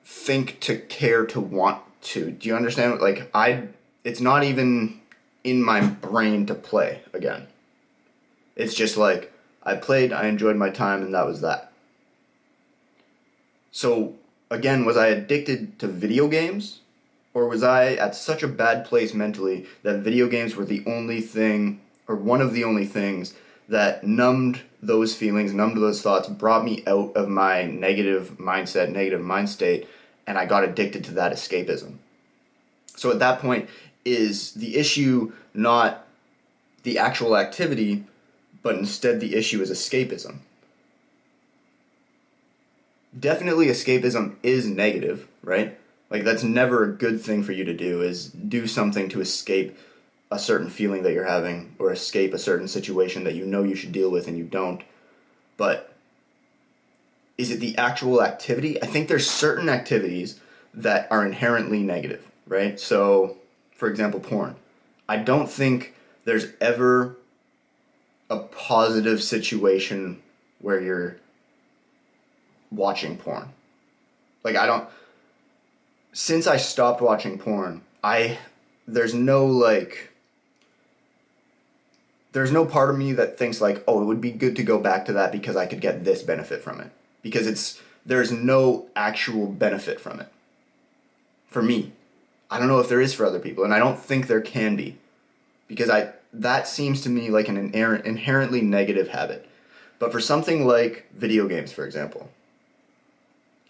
think 0.03 0.59
to 0.61 0.77
care 0.77 1.25
to 1.27 1.39
want 1.39 1.81
to. 2.01 2.31
Do 2.31 2.49
you 2.49 2.55
understand? 2.55 2.99
Like 2.99 3.29
I 3.33 3.67
it's 4.03 4.21
not 4.21 4.43
even 4.43 4.99
in 5.43 5.63
my 5.63 5.81
brain 5.81 6.45
to 6.47 6.55
play 6.55 7.01
again. 7.13 7.47
It's 8.55 8.73
just 8.73 8.97
like 8.97 9.31
I 9.63 9.75
played, 9.75 10.11
I 10.11 10.27
enjoyed 10.27 10.55
my 10.55 10.69
time 10.69 11.01
and 11.01 11.13
that 11.13 11.25
was 11.25 11.41
that. 11.41 11.71
So 13.71 14.15
again, 14.49 14.85
was 14.85 14.97
I 14.97 15.07
addicted 15.07 15.79
to 15.79 15.87
video 15.87 16.27
games? 16.27 16.79
Or 17.33 17.47
was 17.47 17.63
I 17.63 17.93
at 17.93 18.13
such 18.13 18.43
a 18.43 18.47
bad 18.47 18.85
place 18.85 19.13
mentally 19.13 19.65
that 19.83 19.99
video 19.99 20.27
games 20.27 20.55
were 20.55 20.65
the 20.65 20.83
only 20.85 21.21
thing, 21.21 21.79
or 22.05 22.15
one 22.15 22.41
of 22.41 22.53
the 22.53 22.65
only 22.65 22.85
things, 22.85 23.33
that 23.71 24.03
numbed 24.03 24.61
those 24.83 25.15
feelings, 25.15 25.53
numbed 25.53 25.77
those 25.77 26.01
thoughts, 26.01 26.27
brought 26.27 26.65
me 26.65 26.83
out 26.85 27.15
of 27.15 27.29
my 27.29 27.63
negative 27.63 28.35
mindset, 28.37 28.91
negative 28.91 29.21
mind 29.21 29.49
state, 29.49 29.87
and 30.27 30.37
I 30.37 30.45
got 30.45 30.65
addicted 30.65 31.05
to 31.05 31.13
that 31.13 31.31
escapism. 31.31 31.95
So 32.97 33.11
at 33.11 33.19
that 33.19 33.39
point, 33.39 33.69
is 34.03 34.53
the 34.53 34.75
issue 34.75 35.31
not 35.53 36.05
the 36.83 36.99
actual 36.99 37.37
activity, 37.37 38.03
but 38.61 38.75
instead 38.75 39.21
the 39.21 39.35
issue 39.35 39.61
is 39.61 39.71
escapism? 39.71 40.39
Definitely, 43.17 43.67
escapism 43.67 44.35
is 44.43 44.67
negative, 44.67 45.29
right? 45.43 45.77
Like 46.09 46.25
that's 46.25 46.43
never 46.43 46.83
a 46.83 46.91
good 46.91 47.21
thing 47.21 47.41
for 47.41 47.53
you 47.53 47.63
to 47.63 47.73
do 47.73 48.01
is 48.01 48.27
do 48.27 48.67
something 48.67 49.07
to 49.09 49.21
escape 49.21 49.77
a 50.31 50.39
certain 50.39 50.69
feeling 50.69 51.03
that 51.03 51.11
you're 51.11 51.25
having 51.25 51.75
or 51.77 51.91
escape 51.91 52.33
a 52.33 52.39
certain 52.39 52.67
situation 52.67 53.25
that 53.25 53.35
you 53.35 53.45
know 53.45 53.63
you 53.63 53.75
should 53.75 53.91
deal 53.91 54.09
with 54.09 54.27
and 54.27 54.37
you 54.37 54.45
don't. 54.45 54.81
But 55.57 55.93
is 57.37 57.51
it 57.51 57.59
the 57.59 57.77
actual 57.77 58.23
activity? 58.23 58.81
I 58.81 58.85
think 58.85 59.07
there's 59.07 59.29
certain 59.29 59.67
activities 59.67 60.39
that 60.73 61.11
are 61.11 61.25
inherently 61.25 61.83
negative, 61.83 62.31
right? 62.47 62.79
So, 62.79 63.37
for 63.75 63.89
example, 63.89 64.19
porn. 64.19 64.55
I 65.09 65.17
don't 65.17 65.49
think 65.49 65.93
there's 66.23 66.47
ever 66.61 67.17
a 68.29 68.39
positive 68.39 69.21
situation 69.21 70.21
where 70.59 70.79
you're 70.79 71.17
watching 72.71 73.17
porn. 73.17 73.49
Like 74.43 74.55
I 74.55 74.65
don't 74.65 74.87
since 76.13 76.47
I 76.47 76.57
stopped 76.57 77.01
watching 77.01 77.37
porn, 77.37 77.81
I 78.03 78.37
there's 78.87 79.13
no 79.13 79.45
like 79.45 80.10
there's 82.33 82.51
no 82.51 82.65
part 82.65 82.89
of 82.89 82.97
me 82.97 83.13
that 83.13 83.37
thinks 83.37 83.59
like, 83.59 83.83
oh, 83.87 84.01
it 84.01 84.05
would 84.05 84.21
be 84.21 84.31
good 84.31 84.55
to 84.55 84.63
go 84.63 84.79
back 84.79 85.05
to 85.05 85.13
that 85.13 85.31
because 85.31 85.55
I 85.55 85.65
could 85.65 85.81
get 85.81 86.03
this 86.03 86.23
benefit 86.23 86.63
from 86.63 86.79
it. 86.79 86.91
Because 87.21 87.47
it's 87.47 87.81
there's 88.05 88.31
no 88.31 88.87
actual 88.95 89.47
benefit 89.47 89.99
from 89.99 90.19
it. 90.19 90.27
For 91.47 91.61
me. 91.61 91.91
I 92.49 92.59
don't 92.59 92.67
know 92.67 92.79
if 92.79 92.89
there 92.89 93.01
is 93.01 93.13
for 93.13 93.25
other 93.25 93.39
people, 93.39 93.63
and 93.63 93.73
I 93.73 93.79
don't 93.79 93.99
think 93.99 94.27
there 94.27 94.41
can 94.41 94.75
be. 94.75 94.97
Because 95.67 95.89
I 95.89 96.13
that 96.33 96.67
seems 96.67 97.01
to 97.01 97.09
me 97.09 97.29
like 97.29 97.47
an 97.47 97.57
inherently 97.57 98.61
negative 98.61 99.09
habit. 99.09 99.47
But 99.99 100.11
for 100.11 100.19
something 100.19 100.65
like 100.65 101.07
video 101.13 101.47
games, 101.47 101.71
for 101.71 101.85
example, 101.85 102.29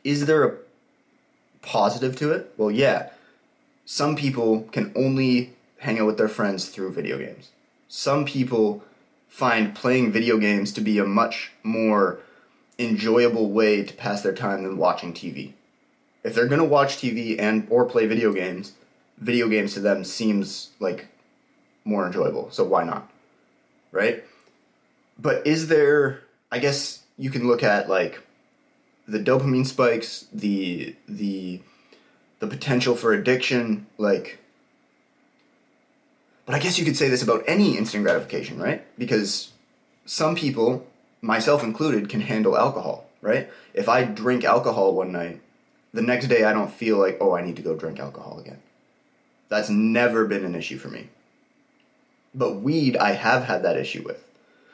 is 0.03 0.25
there 0.25 0.43
a 0.43 0.57
positive 1.61 2.15
to 2.17 2.31
it? 2.31 2.53
Well, 2.57 2.71
yeah. 2.71 3.09
Some 3.85 4.15
people 4.15 4.61
can 4.71 4.91
only 4.95 5.53
hang 5.79 5.99
out 5.99 6.05
with 6.05 6.17
their 6.17 6.29
friends 6.29 6.69
through 6.69 6.93
video 6.93 7.17
games. 7.17 7.49
Some 7.93 8.23
people 8.23 8.85
find 9.27 9.75
playing 9.75 10.13
video 10.13 10.37
games 10.37 10.71
to 10.71 10.79
be 10.79 10.97
a 10.97 11.03
much 11.03 11.51
more 11.61 12.19
enjoyable 12.79 13.51
way 13.51 13.83
to 13.83 13.93
pass 13.93 14.21
their 14.21 14.33
time 14.33 14.63
than 14.63 14.77
watching 14.77 15.13
TV. 15.13 15.51
If 16.23 16.33
they're 16.33 16.47
going 16.47 16.61
to 16.61 16.65
watch 16.65 16.95
TV 16.95 17.37
and 17.37 17.67
or 17.69 17.83
play 17.83 18.05
video 18.05 18.31
games, 18.31 18.71
video 19.17 19.49
games 19.49 19.73
to 19.73 19.81
them 19.81 20.05
seems 20.05 20.69
like 20.79 21.07
more 21.83 22.07
enjoyable. 22.07 22.49
So 22.49 22.63
why 22.63 22.85
not? 22.85 23.11
Right? 23.91 24.23
But 25.19 25.45
is 25.45 25.67
there 25.67 26.21
I 26.49 26.59
guess 26.59 27.03
you 27.17 27.29
can 27.29 27.45
look 27.45 27.61
at 27.61 27.89
like 27.89 28.21
the 29.05 29.19
dopamine 29.19 29.67
spikes, 29.67 30.27
the 30.31 30.95
the 31.09 31.59
the 32.39 32.47
potential 32.47 32.95
for 32.95 33.11
addiction, 33.11 33.87
like 33.97 34.39
but 36.51 36.57
I 36.57 36.63
guess 36.63 36.77
you 36.77 36.83
could 36.83 36.97
say 36.97 37.07
this 37.07 37.23
about 37.23 37.45
any 37.47 37.77
instant 37.77 38.03
gratification, 38.03 38.59
right? 38.59 38.85
Because 38.99 39.53
some 40.05 40.35
people, 40.35 40.85
myself 41.21 41.63
included, 41.63 42.09
can 42.09 42.19
handle 42.19 42.57
alcohol, 42.57 43.05
right? 43.21 43.49
If 43.73 43.87
I 43.87 44.03
drink 44.03 44.43
alcohol 44.43 44.93
one 44.93 45.13
night, 45.13 45.39
the 45.93 46.01
next 46.01 46.27
day 46.27 46.43
I 46.43 46.51
don't 46.51 46.69
feel 46.69 46.97
like, 46.97 47.17
oh, 47.21 47.37
I 47.37 47.41
need 47.41 47.55
to 47.55 47.61
go 47.61 47.77
drink 47.77 48.01
alcohol 48.01 48.37
again. 48.37 48.59
That's 49.47 49.69
never 49.69 50.25
been 50.25 50.43
an 50.43 50.53
issue 50.53 50.77
for 50.77 50.89
me. 50.89 51.07
But 52.35 52.55
weed, 52.55 52.97
I 52.97 53.13
have 53.13 53.45
had 53.45 53.63
that 53.63 53.77
issue 53.77 54.03
with. 54.03 54.21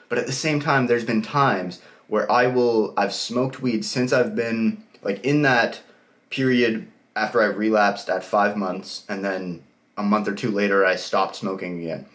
But 0.09 0.17
at 0.17 0.25
the 0.25 0.31
same 0.31 0.59
time, 0.59 0.87
there's 0.87 1.05
been 1.05 1.21
times 1.21 1.79
where 2.07 2.31
I 2.31 2.47
will 2.47 2.95
I've 2.97 3.13
smoked 3.13 3.61
weed 3.61 3.85
since 3.85 4.11
I've 4.11 4.35
been 4.35 4.83
like 5.03 5.23
in 5.23 5.43
that 5.43 5.81
period 6.31 6.87
after 7.15 7.39
I 7.39 7.45
relapsed 7.45 8.09
at 8.09 8.23
5 8.23 8.57
months 8.57 9.05
and 9.07 9.23
then 9.23 9.61
a 9.97 10.03
month 10.03 10.27
or 10.27 10.35
two 10.35 10.51
later 10.51 10.85
I 10.85 10.95
stopped 10.95 11.35
smoking 11.35 11.79
again. 11.79 12.05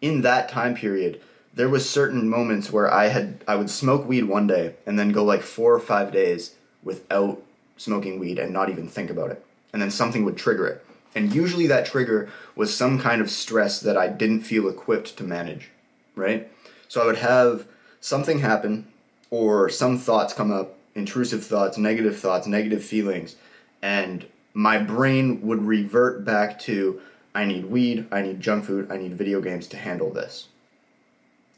In 0.00 0.22
that 0.22 0.48
time 0.48 0.74
period, 0.74 1.20
there 1.54 1.68
was 1.68 1.88
certain 1.88 2.28
moments 2.28 2.72
where 2.72 2.92
I 2.92 3.08
had 3.08 3.44
I 3.46 3.56
would 3.56 3.68
smoke 3.68 4.06
weed 4.06 4.24
one 4.24 4.46
day 4.46 4.74
and 4.86 4.98
then 4.98 5.12
go 5.12 5.24
like 5.24 5.42
4 5.42 5.74
or 5.74 5.80
5 5.80 6.12
days 6.12 6.54
without 6.82 7.42
smoking 7.76 8.18
weed 8.18 8.38
and 8.38 8.52
not 8.52 8.70
even 8.70 8.88
think 8.88 9.10
about 9.10 9.30
it. 9.30 9.44
And 9.72 9.82
then 9.82 9.90
something 9.90 10.24
would 10.24 10.36
trigger 10.36 10.66
it. 10.66 10.84
And 11.14 11.34
usually 11.34 11.66
that 11.66 11.86
trigger 11.86 12.30
was 12.56 12.74
some 12.74 12.98
kind 12.98 13.20
of 13.20 13.30
stress 13.30 13.80
that 13.80 13.96
I 13.96 14.08
didn't 14.08 14.40
feel 14.40 14.68
equipped 14.68 15.16
to 15.18 15.24
manage, 15.24 15.70
right? 16.14 16.50
So 16.88 17.02
I 17.02 17.06
would 17.06 17.18
have 17.18 17.66
something 18.00 18.38
happen 18.38 18.86
or 19.30 19.68
some 19.68 19.98
thoughts 19.98 20.32
come 20.32 20.50
up, 20.50 20.76
intrusive 20.94 21.44
thoughts, 21.44 21.76
negative 21.76 22.18
thoughts, 22.18 22.46
negative 22.46 22.84
feelings, 22.84 23.36
and 23.82 24.26
my 24.54 24.78
brain 24.78 25.40
would 25.42 25.62
revert 25.66 26.24
back 26.24 26.58
to 26.60 27.00
I 27.34 27.44
need 27.44 27.66
weed, 27.66 28.06
I 28.10 28.22
need 28.22 28.40
junk 28.40 28.64
food, 28.64 28.90
I 28.90 28.96
need 28.98 29.14
video 29.14 29.40
games 29.40 29.66
to 29.68 29.76
handle 29.76 30.12
this. 30.12 30.48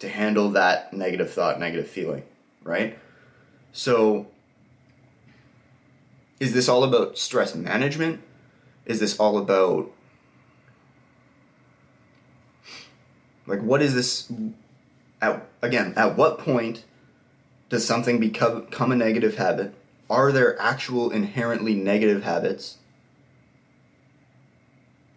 To 0.00 0.08
handle 0.08 0.50
that 0.50 0.92
negative 0.92 1.32
thought, 1.32 1.58
negative 1.58 1.88
feeling, 1.88 2.22
right? 2.62 2.98
So, 3.72 4.26
is 6.38 6.52
this 6.52 6.68
all 6.68 6.84
about 6.84 7.18
stress 7.18 7.54
management? 7.54 8.20
Is 8.86 9.00
this 9.00 9.18
all 9.18 9.38
about 9.38 9.90
like 13.46 13.62
what 13.62 13.82
is 13.82 13.94
this 13.94 14.30
at 15.20 15.46
again, 15.62 15.94
at 15.96 16.16
what 16.16 16.38
point 16.38 16.84
does 17.68 17.86
something 17.86 18.20
become, 18.20 18.66
become 18.66 18.92
a 18.92 18.96
negative 18.96 19.36
habit? 19.36 19.74
Are 20.10 20.30
there 20.30 20.60
actual 20.60 21.10
inherently 21.10 21.74
negative 21.74 22.22
habits? 22.22 22.78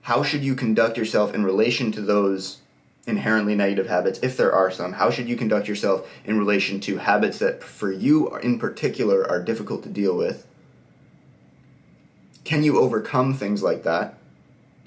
How 0.07 0.23
should 0.23 0.41
you 0.41 0.55
conduct 0.55 0.97
yourself 0.97 1.35
in 1.35 1.43
relation 1.43 1.91
to 1.91 1.99
those 1.99 2.59
inherently 3.05 3.55
negative 3.55 3.87
habits, 3.87 4.19
if 4.23 4.37
there 4.37 4.53
are 4.53 4.71
some? 4.71 4.93
How 4.93 5.09
should 5.09 5.27
you 5.27 5.35
conduct 5.35 5.67
yourself 5.67 6.09
in 6.23 6.39
relation 6.39 6.79
to 6.79 6.99
habits 6.99 7.39
that, 7.39 7.61
for 7.61 7.91
you 7.91 8.33
in 8.37 8.57
particular, 8.57 9.29
are 9.29 9.43
difficult 9.43 9.83
to 9.83 9.89
deal 9.89 10.15
with? 10.15 10.47
Can 12.45 12.63
you 12.63 12.79
overcome 12.79 13.33
things 13.33 13.61
like 13.61 13.83
that? 13.83 14.17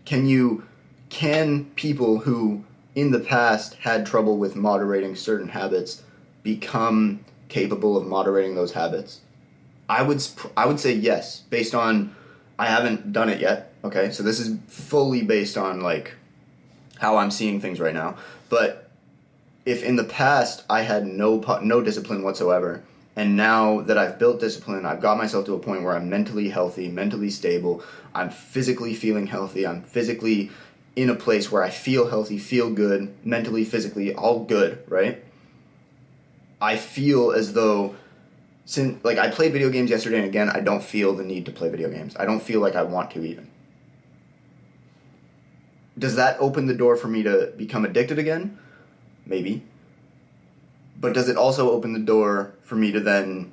Can 0.07 0.27
you, 0.27 0.65
can 1.11 1.67
people 1.75 2.21
who 2.21 2.65
in 2.95 3.11
the 3.11 3.21
past 3.21 3.75
had 3.75 4.07
trouble 4.07 4.39
with 4.39 4.57
moderating 4.57 5.15
certain 5.15 5.49
habits 5.49 6.03
become 6.43 7.27
capable 7.50 7.95
of 7.95 8.07
moderating 8.07 8.55
those 8.55 8.73
habits? 8.73 9.21
I 9.87 10.00
would 10.00 10.27
I 10.57 10.65
would 10.65 10.81
say 10.81 10.95
yes, 10.95 11.41
based 11.50 11.75
on 11.75 12.17
I 12.61 12.67
haven't 12.67 13.14
done 13.14 13.31
it 13.31 13.40
yet. 13.40 13.73
Okay, 13.83 14.11
so 14.11 14.23
this 14.23 14.38
is 14.38 14.59
fully 14.69 15.23
based 15.23 15.57
on 15.57 15.81
like 15.81 16.12
how 16.99 17.17
I'm 17.17 17.31
seeing 17.31 17.59
things 17.59 17.81
right 17.81 17.95
now. 17.95 18.19
But 18.50 18.90
if 19.64 19.83
in 19.83 19.97
the 19.97 20.05
past 20.05 20.62
I 20.69 20.83
had 20.83 21.07
no 21.07 21.40
no 21.62 21.81
discipline 21.81 22.23
whatsoever, 22.23 22.83
and 23.17 23.35
now 23.35 23.81
that 23.81 23.97
I've 23.97 24.19
built 24.19 24.40
discipline, 24.40 24.85
I've 24.85 25.00
got 25.00 25.17
myself 25.17 25.47
to 25.47 25.55
a 25.55 25.59
point 25.59 25.85
where 25.85 25.95
I'm 25.97 26.11
mentally 26.11 26.50
healthy, 26.50 26.88
mentally 26.88 27.31
stable. 27.31 27.83
I'm 28.14 28.29
physically 28.29 28.93
feeling 28.93 29.26
healthy. 29.26 29.67
I'm 29.67 29.81
physically 29.81 30.50
in 30.97 31.09
a 31.09 31.14
place 31.14 31.50
where 31.50 31.62
I 31.62 31.71
feel 31.71 32.11
healthy, 32.11 32.37
feel 32.37 32.69
good, 32.69 33.14
mentally, 33.25 33.64
physically, 33.64 34.14
all 34.14 34.45
good, 34.45 34.85
right? 34.87 35.25
I 36.61 36.76
feel 36.76 37.33
as 37.33 37.55
though 37.55 37.97
since 38.71 39.05
like 39.05 39.19
I 39.19 39.29
played 39.31 39.53
video 39.53 39.69
games 39.69 39.91
yesterday 39.91 40.19
and 40.19 40.27
again, 40.27 40.49
I 40.49 40.61
don't 40.61 40.83
feel 40.83 41.12
the 41.12 41.25
need 41.25 41.45
to 41.47 41.53
play 41.53 41.69
video 41.71 41.91
games. 41.91 42.15
I 42.17 42.25
don't 42.25 42.41
feel 42.41 42.61
like 42.61 42.77
I 42.77 42.85
want 42.85 43.11
to 43.11 43.25
even. 43.25 43.50
Does 45.99 46.15
that 46.15 46.39
open 46.39 46.67
the 46.67 46.75
door 46.75 46.97
for 46.97 47.09
me 47.09 47.25
to 47.25 47.53
become 47.57 47.85
addicted 47.85 48.21
again? 48.21 48.59
Maybe. 49.27 49.65
But 51.00 51.15
does 51.15 51.29
it 51.29 51.37
also 51.37 51.73
open 51.73 51.95
the 51.95 51.99
door 51.99 52.55
for 52.62 52.77
me 52.77 52.93
to 52.93 53.00
then 53.00 53.50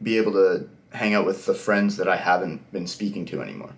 be 0.00 0.16
able 0.18 0.32
to 0.32 0.68
hang 0.92 1.14
out 1.14 1.26
with 1.26 1.46
the 1.46 1.54
friends 1.54 1.96
that 1.96 2.06
I 2.06 2.16
haven't 2.16 2.70
been 2.70 2.86
speaking 2.86 3.26
to 3.26 3.42
anymore? 3.42 3.72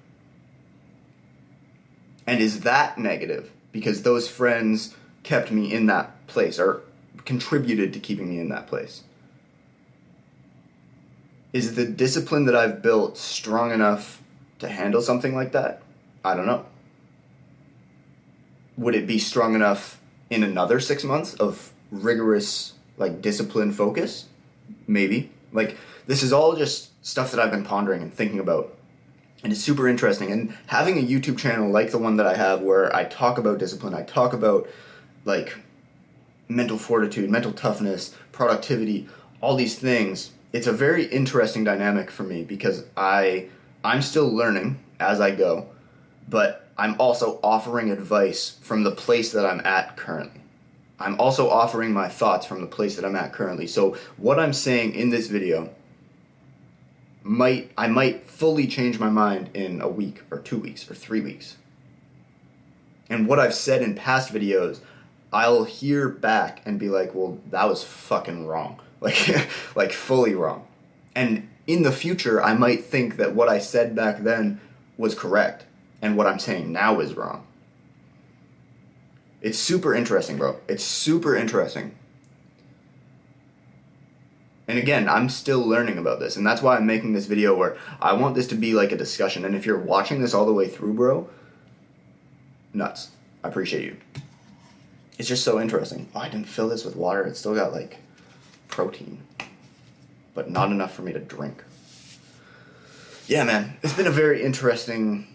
And 2.27 2.43
is 2.43 2.61
that 2.61 2.99
negative? 2.99 3.51
Because 3.73 4.03
those 4.03 4.29
friends 4.29 4.95
kept 5.23 5.51
me 5.51 5.73
in 5.73 5.87
that 5.87 6.27
place 6.27 6.59
or 6.61 6.83
contributed 7.25 7.95
to 7.95 7.99
keeping 7.99 8.29
me 8.29 8.39
in 8.39 8.51
that 8.51 8.67
place. 8.67 9.05
Is 11.53 11.75
the 11.75 11.85
discipline 11.85 12.47
that 12.47 12.57
I've 12.57 12.81
built 12.81 13.19
strong 13.19 13.73
enough 13.73 14.23
to 14.61 14.69
handle 14.69 15.03
something 15.03 15.35
like 15.35 15.53
that? 15.53 15.83
I 16.25 16.35
don't 16.35 16.47
know. 16.47 16.65
Would 18.79 18.95
it 18.95 19.07
be 19.07 19.19
strong 19.19 19.55
enough 19.55 20.01
in 20.31 20.43
another 20.43 20.81
six 20.81 21.05
months 21.05 21.35
of 21.35 21.73
rigorous, 21.91 22.73
like, 22.97 23.21
discipline 23.21 23.73
focus? 23.73 24.27
Maybe. 24.87 25.31
Like, 25.53 25.77
this 26.07 26.23
is 26.23 26.33
all 26.33 26.57
just 26.57 26.91
stuff 27.05 27.31
that 27.33 27.41
I've 27.41 27.51
been 27.51 27.65
pondering 27.65 28.01
and 28.01 28.15
thinking 28.15 28.39
about. 28.39 28.75
And 29.45 29.53
it's 29.53 29.61
super 29.61 29.89
interesting. 29.89 30.33
And 30.33 30.57
having 30.69 30.99
a 30.99 31.03
YouTube 31.03 31.37
channel 31.37 31.69
like 31.69 31.91
the 31.91 31.99
one 31.99 32.17
that 32.17 32.27
I 32.27 32.35
have 32.35 32.63
where 32.63 32.95
I 32.97 33.05
talk 33.05 33.37
about 33.37 33.59
discipline, 33.59 33.93
I 33.93 34.05
talk 34.05 34.33
about, 34.33 34.67
like, 35.27 35.59
mental 36.49 36.79
fortitude, 36.79 37.29
mental 37.29 37.53
toughness, 37.53 38.17
productivity, 38.31 39.07
all 39.43 39.55
these 39.55 39.79
things 39.79 40.31
it's 40.53 40.67
a 40.67 40.73
very 40.73 41.05
interesting 41.07 41.65
dynamic 41.65 42.11
for 42.11 42.23
me 42.23 42.45
because 42.45 42.85
I 42.97 43.49
I'm 43.85 44.03
still 44.03 44.29
learning 44.29 44.79
as 45.01 45.21
I 45.21 45.35
go, 45.35 45.69
but 46.29 46.69
I'm 46.79 47.01
also 47.01 47.41
offering 47.43 47.91
advice 47.91 48.59
from 48.61 48.85
the 48.85 48.93
place 48.93 49.33
that 49.33 49.45
I'm 49.45 49.61
at 49.65 49.97
currently. 49.97 50.41
I'm 50.99 51.19
also 51.19 51.51
offering 51.51 51.93
my 51.93 52.09
thoughts 52.09 52.47
from 52.47 52.61
the 52.61 52.67
place 52.67 52.97
that 52.97 53.05
I'm 53.05 53.17
at 53.17 53.33
currently. 53.33 53.67
So 53.67 53.97
what 54.17 54.39
I'm 54.39 54.53
saying 54.53 54.95
in 54.95 55.11
this 55.11 55.27
video 55.27 55.71
might 57.25 57.73
I 57.77 57.89
might 57.89 58.25
fully 58.25 58.67
change 58.67 58.99
my 58.99 59.11
mind 59.11 59.51
in 59.55 59.81
a 59.81 59.89
week 59.89 60.23
or 60.31 60.39
2 60.39 60.59
weeks 60.59 60.89
or 60.91 60.95
3 60.95 61.21
weeks. 61.21 61.57
And 63.09 63.27
what 63.27 63.39
I've 63.39 63.55
said 63.55 63.83
in 63.83 63.95
past 63.95 64.33
videos, 64.33 64.81
I'll 65.33 65.65
hear 65.65 66.09
back 66.09 66.63
and 66.65 66.79
be 66.79 66.89
like, 66.89 67.15
"Well, 67.15 67.39
that 67.51 67.69
was 67.69 67.83
fucking 67.83 68.47
wrong." 68.47 68.81
Like 69.03 69.49
like 69.77 69.93
fully 69.93 70.35
wrong. 70.35 70.67
And 71.15 71.49
in 71.67 71.83
the 71.83 71.93
future, 71.93 72.43
I 72.43 72.55
might 72.55 72.85
think 72.85 73.17
that 73.17 73.35
what 73.35 73.49
I 73.49 73.59
said 73.59 73.95
back 73.95 74.23
then 74.23 74.61
was 74.97 75.15
correct 75.15 75.65
and 76.01 76.17
what 76.17 76.27
I'm 76.27 76.39
saying 76.39 76.73
now 76.73 77.01
is 77.01 77.15
wrong. 77.15 77.47
It's 79.41 79.59
super 79.59 79.95
interesting, 79.95 80.37
bro. 80.37 80.57
It's 80.69 80.85
super 80.85 81.37
interesting. 81.37 81.95
And 84.69 84.79
again, 84.79 85.09
I'm 85.09 85.29
still 85.29 85.61
learning 85.61 85.99
about 85.99 86.21
this, 86.21 86.37
and 86.37 86.47
that's 86.47 86.63
why 86.63 86.77
I'm 86.77 86.87
making 86.87 87.13
this 87.13 87.27
video 87.27 87.55
where 87.55 87.77
I 88.01 88.13
want 88.13 88.37
this 88.37 88.47
to 88.49 88.55
be 88.55 88.73
like 88.73 88.93
a 88.93 88.97
discussion. 88.97 89.45
And 89.45 89.55
if 89.55 89.67
you're 89.67 89.79
watching 89.79 90.21
this 90.21 90.33
all 90.33 90.47
the 90.47 90.53
way 90.53 90.69
through, 90.69 90.95
bro, 90.95 91.29
nuts. 92.73 93.11
I 93.43 93.49
appreciate 93.49 93.85
you. 93.85 93.97
It's 95.19 95.29
just 95.29 95.45
so 95.45 95.61
interesting. 95.61 96.09
Oh, 96.15 96.21
I 96.21 96.29
didn't 96.29 96.49
fill 96.49 96.69
this 96.69 96.85
with 96.85 96.97
water. 96.97 97.27
It 97.27 97.37
still 97.37 97.55
got 97.55 97.73
like 97.73 97.99
protein, 98.73 99.21
but 100.35 100.51
not 100.51 100.73
enough 100.73 100.95
for 100.95 101.03
me 101.03 101.13
to 101.13 101.21
drink. 101.21 101.63
Yeah, 103.29 103.45
man, 103.45 103.77
it's 103.83 103.93
been 103.93 104.07
a 104.07 104.11
very 104.11 104.43
interesting 104.43 105.29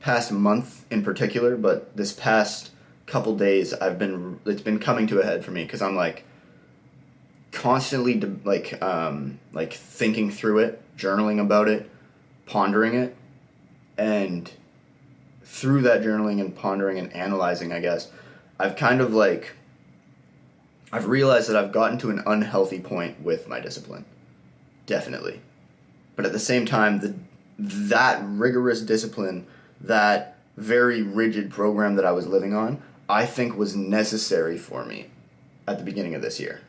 past 0.00 0.32
month 0.32 0.86
in 0.90 1.02
particular, 1.02 1.56
but 1.56 1.94
this 1.96 2.12
past 2.12 2.70
couple 3.04 3.36
days 3.36 3.74
I've 3.74 3.98
been 3.98 4.38
it's 4.46 4.62
been 4.62 4.78
coming 4.78 5.08
to 5.08 5.18
a 5.18 5.24
head 5.24 5.44
for 5.44 5.50
me 5.50 5.64
because 5.64 5.82
I'm 5.82 5.96
like 5.96 6.24
constantly 7.50 8.18
like 8.44 8.80
um, 8.80 9.40
like 9.52 9.72
thinking 9.72 10.30
through 10.30 10.60
it, 10.60 10.80
journaling 10.96 11.40
about 11.40 11.68
it, 11.68 11.90
pondering 12.46 12.94
it, 12.94 13.16
and 13.98 14.50
through 15.42 15.82
that 15.82 16.02
journaling 16.02 16.40
and 16.40 16.54
pondering 16.54 16.98
and 16.98 17.12
analyzing, 17.12 17.72
I 17.72 17.80
guess 17.80 18.08
I've 18.58 18.76
kind 18.76 19.00
of 19.00 19.12
like 19.12 19.52
I've 20.92 21.06
realized 21.06 21.48
that 21.48 21.56
I've 21.56 21.72
gotten 21.72 21.98
to 21.98 22.10
an 22.10 22.22
unhealthy 22.26 22.80
point 22.80 23.20
with 23.22 23.48
my 23.48 23.60
discipline. 23.60 24.04
Definitely. 24.86 25.40
But 26.16 26.26
at 26.26 26.32
the 26.32 26.38
same 26.38 26.66
time, 26.66 27.00
the, 27.00 27.14
that 27.58 28.20
rigorous 28.24 28.80
discipline, 28.80 29.46
that 29.80 30.36
very 30.56 31.02
rigid 31.02 31.50
program 31.50 31.96
that 31.96 32.04
I 32.04 32.12
was 32.12 32.26
living 32.26 32.54
on, 32.54 32.82
I 33.08 33.26
think 33.26 33.56
was 33.56 33.76
necessary 33.76 34.58
for 34.58 34.84
me 34.84 35.06
at 35.66 35.78
the 35.78 35.84
beginning 35.84 36.14
of 36.14 36.22
this 36.22 36.40
year. 36.40 36.60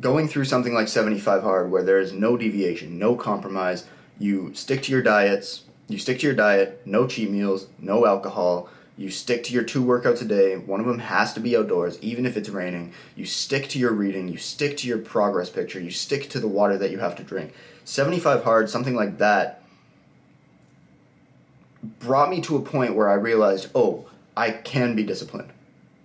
Going 0.00 0.26
through 0.26 0.44
something 0.44 0.74
like 0.74 0.88
75 0.88 1.42
Hard, 1.42 1.70
where 1.70 1.84
there 1.84 2.00
is 2.00 2.12
no 2.12 2.36
deviation, 2.36 2.98
no 2.98 3.14
compromise, 3.14 3.84
you 4.18 4.52
stick 4.54 4.82
to 4.82 4.92
your 4.92 5.02
diets, 5.02 5.62
you 5.88 5.98
stick 5.98 6.18
to 6.20 6.26
your 6.26 6.34
diet, 6.34 6.82
no 6.84 7.06
cheat 7.06 7.30
meals, 7.30 7.68
no 7.78 8.06
alcohol, 8.06 8.68
you 8.96 9.10
stick 9.10 9.42
to 9.44 9.52
your 9.52 9.64
two 9.64 9.84
workouts 9.84 10.22
a 10.22 10.24
day. 10.24 10.56
One 10.56 10.78
of 10.78 10.86
them 10.86 11.00
has 11.00 11.32
to 11.34 11.40
be 11.40 11.56
outdoors, 11.56 11.98
even 12.00 12.26
if 12.26 12.36
it's 12.36 12.48
raining. 12.48 12.92
You 13.16 13.26
stick 13.26 13.68
to 13.70 13.78
your 13.78 13.92
reading. 13.92 14.28
You 14.28 14.38
stick 14.38 14.76
to 14.78 14.88
your 14.88 14.98
progress 14.98 15.50
picture. 15.50 15.80
You 15.80 15.90
stick 15.90 16.30
to 16.30 16.40
the 16.40 16.46
water 16.46 16.78
that 16.78 16.92
you 16.92 16.98
have 16.98 17.16
to 17.16 17.24
drink. 17.24 17.52
75 17.84 18.44
hard, 18.44 18.70
something 18.70 18.94
like 18.94 19.18
that, 19.18 19.62
brought 21.98 22.30
me 22.30 22.40
to 22.42 22.56
a 22.56 22.62
point 22.62 22.94
where 22.94 23.08
I 23.08 23.14
realized, 23.14 23.68
oh, 23.74 24.06
I 24.36 24.52
can 24.52 24.94
be 24.94 25.02
disciplined. 25.02 25.50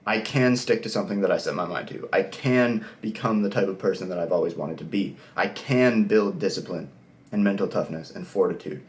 I 0.06 0.20
can 0.20 0.58
stick 0.58 0.82
to 0.84 0.90
something 0.90 1.22
that 1.22 1.32
I 1.32 1.38
set 1.38 1.54
my 1.54 1.66
mind 1.66 1.90
to. 1.90 2.10
I 2.12 2.24
can 2.24 2.84
become 3.02 3.44
the 3.44 3.50
type 3.50 3.68
of 3.68 3.78
person 3.78 4.10
that 4.10 4.18
I've 4.18 4.32
always 4.32 4.56
wanted 4.56 4.80
to 4.80 4.84
be. 4.84 5.16
I 5.36 5.48
can 5.48 6.06
build 6.06 6.40
discipline 6.40 6.90
and 7.32 7.44
mental 7.44 7.68
toughness 7.68 8.10
and 8.10 8.26
fortitude. 8.26 8.82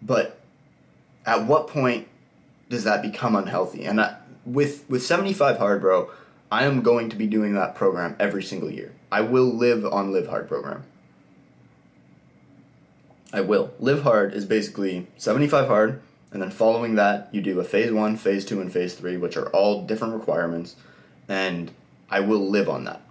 But 0.00 0.38
at 1.26 1.44
what 1.46 1.66
point 1.66 2.06
does 2.70 2.84
that 2.84 3.02
become 3.02 3.36
unhealthy? 3.36 3.84
And 3.84 4.00
I, 4.00 4.16
with 4.46 4.88
with 4.88 5.02
75 5.02 5.58
hard, 5.58 5.82
bro, 5.82 6.10
I 6.50 6.64
am 6.64 6.80
going 6.80 7.10
to 7.10 7.16
be 7.16 7.26
doing 7.26 7.52
that 7.54 7.74
program 7.74 8.16
every 8.18 8.42
single 8.42 8.70
year. 8.70 8.94
I 9.12 9.20
will 9.20 9.52
live 9.52 9.84
on 9.84 10.12
Live 10.12 10.28
Hard 10.28 10.48
program. 10.48 10.84
I 13.32 13.42
will. 13.42 13.72
Live 13.78 14.02
Hard 14.02 14.32
is 14.32 14.44
basically 14.44 15.08
75 15.16 15.68
hard, 15.68 16.00
and 16.32 16.40
then 16.40 16.50
following 16.50 16.94
that, 16.94 17.28
you 17.32 17.40
do 17.40 17.60
a 17.60 17.64
phase 17.64 17.92
one, 17.92 18.16
phase 18.16 18.44
two, 18.44 18.60
and 18.60 18.72
phase 18.72 18.94
three, 18.94 19.16
which 19.16 19.36
are 19.36 19.48
all 19.50 19.84
different 19.84 20.14
requirements, 20.14 20.76
and 21.28 21.70
I 22.08 22.20
will 22.20 22.48
live 22.48 22.68
on 22.68 22.84
that. 22.84 23.02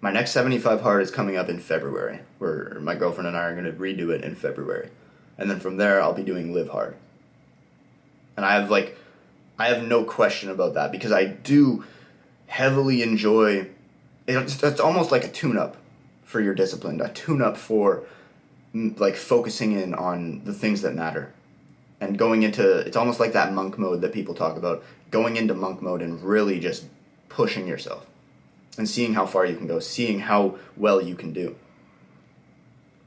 My 0.00 0.12
next 0.12 0.30
75 0.30 0.82
hard 0.82 1.02
is 1.02 1.10
coming 1.10 1.36
up 1.36 1.48
in 1.48 1.58
February, 1.58 2.20
where 2.38 2.78
my 2.80 2.94
girlfriend 2.94 3.26
and 3.26 3.36
I 3.36 3.42
are 3.42 3.54
going 3.54 3.64
to 3.64 3.72
redo 3.72 4.10
it 4.10 4.22
in 4.22 4.36
February. 4.36 4.90
And 5.36 5.50
then 5.50 5.58
from 5.58 5.76
there, 5.76 6.00
I'll 6.00 6.12
be 6.12 6.22
doing 6.22 6.52
Live 6.52 6.68
Hard 6.68 6.96
and 8.38 8.46
I 8.46 8.54
have 8.54 8.70
like 8.70 8.96
I 9.58 9.66
have 9.66 9.82
no 9.82 10.04
question 10.04 10.48
about 10.48 10.74
that 10.74 10.92
because 10.92 11.10
I 11.10 11.24
do 11.24 11.84
heavily 12.46 13.02
enjoy. 13.02 13.68
It's, 14.28 14.62
it's 14.62 14.78
almost 14.78 15.10
like 15.10 15.24
a 15.24 15.28
tune-up 15.28 15.76
for 16.22 16.40
your 16.40 16.54
discipline, 16.54 17.00
a 17.00 17.08
tune-up 17.08 17.56
for 17.56 18.04
mm, 18.72 18.98
like 19.00 19.16
focusing 19.16 19.72
in 19.72 19.92
on 19.92 20.44
the 20.44 20.54
things 20.54 20.82
that 20.82 20.94
matter, 20.94 21.32
and 22.00 22.16
going 22.16 22.44
into 22.44 22.78
it's 22.78 22.96
almost 22.96 23.18
like 23.18 23.32
that 23.32 23.52
monk 23.52 23.76
mode 23.76 24.02
that 24.02 24.12
people 24.12 24.34
talk 24.34 24.56
about. 24.56 24.84
Going 25.10 25.36
into 25.36 25.54
monk 25.54 25.82
mode 25.82 26.00
and 26.00 26.22
really 26.22 26.60
just 26.60 26.84
pushing 27.28 27.66
yourself, 27.66 28.06
and 28.76 28.88
seeing 28.88 29.14
how 29.14 29.26
far 29.26 29.46
you 29.46 29.56
can 29.56 29.66
go, 29.66 29.80
seeing 29.80 30.20
how 30.20 30.58
well 30.76 31.02
you 31.02 31.16
can 31.16 31.32
do 31.32 31.56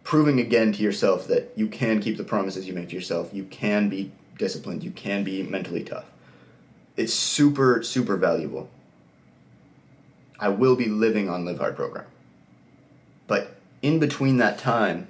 proving 0.04 0.40
again 0.40 0.74
to 0.74 0.82
yourself 0.82 1.28
that 1.28 1.52
you 1.56 1.68
can 1.68 2.02
keep 2.02 2.18
the 2.18 2.24
promises 2.24 2.68
you 2.68 2.74
make 2.74 2.90
to 2.90 2.96
yourself. 2.96 3.30
You 3.32 3.44
can 3.44 3.88
be 3.88 4.12
disciplined, 4.38 4.84
you 4.84 4.92
can 4.92 5.24
be 5.24 5.44
mentally 5.44 5.84
tough. 5.84 6.06
It's 6.98 7.14
super, 7.14 7.84
super 7.84 8.18
valuable. 8.18 8.70
I 10.40 10.50
will 10.50 10.76
be 10.76 10.88
living 10.88 11.30
on 11.30 11.46
Live 11.46 11.60
Hard 11.60 11.76
program. 11.76 12.06
But 13.28 13.56
in 13.82 14.00
between 14.00 14.38
that 14.38 14.58
time, 14.58 15.08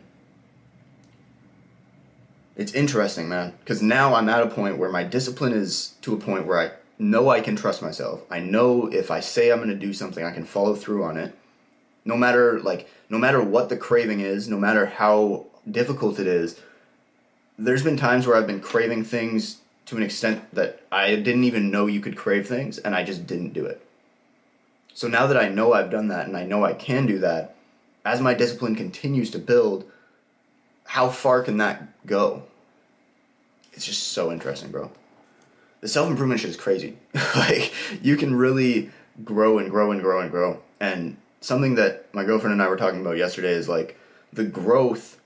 it's 2.55 2.73
interesting, 2.73 3.29
man, 3.29 3.53
because 3.59 3.81
now 3.81 4.13
I'm 4.13 4.29
at 4.29 4.43
a 4.43 4.47
point 4.47 4.77
where 4.77 4.91
my 4.91 5.03
discipline 5.03 5.53
is 5.53 5.95
to 6.01 6.13
a 6.13 6.17
point 6.17 6.45
where 6.45 6.59
I 6.59 6.71
know 6.99 7.29
I 7.29 7.41
can 7.41 7.55
trust 7.55 7.81
myself. 7.81 8.21
I 8.29 8.39
know 8.39 8.87
if 8.87 9.09
I 9.09 9.19
say 9.21 9.51
I'm 9.51 9.57
going 9.57 9.69
to 9.69 9.75
do 9.75 9.93
something, 9.93 10.23
I 10.23 10.31
can 10.31 10.45
follow 10.45 10.75
through 10.75 11.03
on 11.03 11.17
it. 11.17 11.33
No 12.05 12.17
matter 12.17 12.59
like 12.59 12.89
no 13.09 13.17
matter 13.17 13.41
what 13.41 13.69
the 13.69 13.77
craving 13.77 14.19
is, 14.19 14.47
no 14.47 14.57
matter 14.57 14.85
how 14.85 15.45
difficult 15.69 16.19
it 16.19 16.27
is. 16.27 16.59
There's 17.63 17.83
been 17.83 17.97
times 17.97 18.25
where 18.25 18.35
I've 18.35 18.47
been 18.47 18.59
craving 18.59 19.03
things 19.03 19.59
to 19.85 19.95
an 19.95 20.01
extent 20.01 20.53
that 20.55 20.81
I 20.91 21.15
didn't 21.15 21.43
even 21.43 21.69
know 21.69 21.85
you 21.85 21.99
could 21.99 22.17
crave 22.17 22.47
things 22.47 22.79
and 22.79 22.95
I 22.95 23.03
just 23.03 23.27
didn't 23.27 23.53
do 23.53 23.65
it. 23.65 23.85
So 24.95 25.07
now 25.07 25.27
that 25.27 25.37
I 25.37 25.47
know 25.47 25.73
I've 25.73 25.91
done 25.91 26.07
that 26.07 26.27
and 26.27 26.35
I 26.35 26.43
know 26.43 26.65
I 26.65 26.73
can 26.73 27.05
do 27.05 27.19
that, 27.19 27.55
as 28.03 28.19
my 28.19 28.33
discipline 28.33 28.75
continues 28.75 29.29
to 29.31 29.39
build, 29.39 29.85
how 30.85 31.09
far 31.09 31.43
can 31.43 31.57
that 31.57 32.05
go? 32.07 32.43
It's 33.73 33.85
just 33.85 34.09
so 34.09 34.31
interesting, 34.31 34.71
bro. 34.71 34.91
The 35.81 35.87
self 35.87 36.09
improvement 36.09 36.41
shit 36.41 36.49
is 36.49 36.57
crazy. 36.57 36.97
like, 37.35 37.73
you 38.01 38.17
can 38.17 38.35
really 38.35 38.89
grow 39.23 39.59
and 39.59 39.69
grow 39.69 39.91
and 39.91 40.01
grow 40.01 40.19
and 40.19 40.31
grow. 40.31 40.61
And 40.79 41.17
something 41.41 41.75
that 41.75 42.13
my 42.13 42.23
girlfriend 42.23 42.53
and 42.53 42.61
I 42.61 42.67
were 42.67 42.77
talking 42.77 43.01
about 43.01 43.17
yesterday 43.17 43.53
is 43.53 43.69
like 43.69 43.97
the 44.33 44.45
growth 44.45 45.19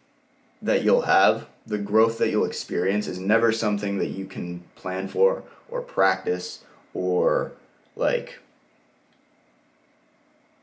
that 0.62 0.84
you'll 0.84 1.04
have, 1.04 1.48
the 1.68 1.78
growth 1.78 2.18
that 2.20 2.30
you'll 2.30 2.46
experience 2.46 3.08
is 3.08 3.20
never 3.20 3.52
something 3.52 3.98
that 3.98 4.10
you 4.10 4.26
can 4.26 4.64
plan 4.76 5.08
for 5.08 5.44
or 5.70 5.82
practice 5.82 6.64
or 6.94 7.54
like 7.96 8.40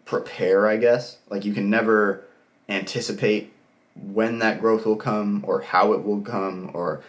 prepare, 0.04 0.66
I 0.66 0.76
guess. 0.76 1.18
Like 1.28 1.44
you 1.44 1.52
can 1.52 1.70
never 1.70 2.24
anticipate 2.68 3.52
when 3.94 4.38
that 4.38 4.60
growth 4.60 4.86
will 4.86 4.96
come 4.96 5.44
or 5.46 5.60
how 5.60 5.92
it 5.92 6.04
will 6.04 6.20
come 6.22 6.70
or 6.72 7.02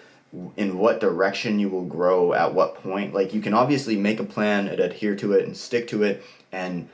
in 0.57 0.77
what 0.77 0.99
direction 0.99 1.59
you 1.59 1.69
will 1.69 1.85
grow 1.85 2.33
at 2.33 2.53
what 2.53 2.75
point. 2.75 3.13
Like 3.13 3.33
you 3.33 3.41
can 3.41 3.53
obviously 3.53 3.95
make 3.95 4.19
a 4.19 4.25
plan 4.25 4.67
and 4.67 4.79
adhere 4.79 5.15
to 5.17 5.33
it 5.33 5.45
and 5.45 5.55
stick 5.55 5.87
to 5.89 6.03
it 6.03 6.23
and 6.51 6.89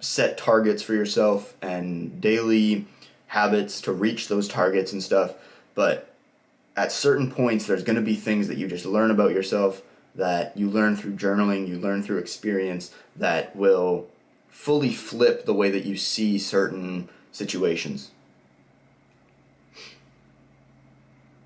set 0.00 0.36
targets 0.36 0.82
for 0.82 0.92
yourself 0.92 1.54
and 1.62 2.20
daily 2.20 2.86
habits 3.28 3.80
to 3.80 3.92
reach 3.92 4.28
those 4.28 4.46
targets 4.46 4.92
and 4.92 5.02
stuff. 5.02 5.34
But 5.74 6.13
at 6.76 6.92
certain 6.92 7.30
points, 7.30 7.66
there's 7.66 7.84
going 7.84 7.96
to 7.96 8.02
be 8.02 8.14
things 8.14 8.48
that 8.48 8.58
you 8.58 8.66
just 8.66 8.86
learn 8.86 9.10
about 9.10 9.30
yourself 9.30 9.82
that 10.16 10.56
you 10.56 10.70
learn 10.70 10.94
through 10.94 11.12
journaling, 11.12 11.66
you 11.66 11.76
learn 11.76 12.02
through 12.02 12.18
experience 12.18 12.94
that 13.16 13.54
will 13.56 14.06
fully 14.48 14.92
flip 14.92 15.44
the 15.44 15.54
way 15.54 15.70
that 15.70 15.84
you 15.84 15.96
see 15.96 16.38
certain 16.38 17.08
situations. 17.32 18.12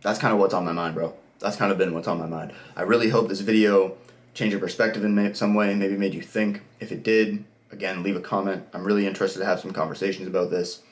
That's 0.03 0.19
kind 0.19 0.35
of 0.35 0.39
what's 0.39 0.53
on 0.53 0.67
my 0.67 0.73
mind, 0.73 0.95
bro 0.95 1.15
that's 1.39 1.57
kind 1.57 1.71
of 1.71 1.79
been 1.79 1.95
what's 1.95 2.09
on 2.09 2.19
my 2.19 2.27
mind. 2.27 2.53
I 2.77 2.83
really 2.83 3.09
hope 3.09 3.29
this 3.29 3.41
video 3.41 3.97
changed 4.35 4.53
your 4.53 4.61
perspective 4.61 5.05
in 5.05 5.35
some 5.35 5.55
way, 5.55 5.75
maybe 5.75 5.97
made 5.97 6.15
you 6.15 6.23
think. 6.23 6.63
If 6.81 6.93
it 6.93 7.03
did, 7.03 7.45
again, 7.71 8.03
leave 8.03 8.17
a 8.17 8.21
comment. 8.21 8.65
I'm 8.73 8.85
really 8.85 9.07
interested 9.07 9.41
to 9.41 9.45
have 9.45 9.61
some 9.61 9.73
conversations 9.73 10.29
about 10.29 10.51
this. 10.51 10.83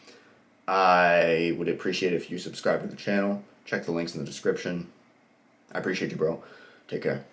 I 0.68 1.54
would 1.58 1.68
appreciate 1.68 2.12
if 2.12 2.30
you 2.30 2.38
subscribe 2.38 2.82
to 2.82 2.88
the 2.88 2.96
channel. 2.96 3.42
Check 3.66 3.84
the 3.84 3.92
links 3.92 4.14
in 4.14 4.20
the 4.20 4.26
description. 4.26 4.90
I 5.72 5.78
appreciate 5.78 6.12
you, 6.12 6.16
bro. 6.16 6.42
Take 6.88 7.02
care. 7.02 7.24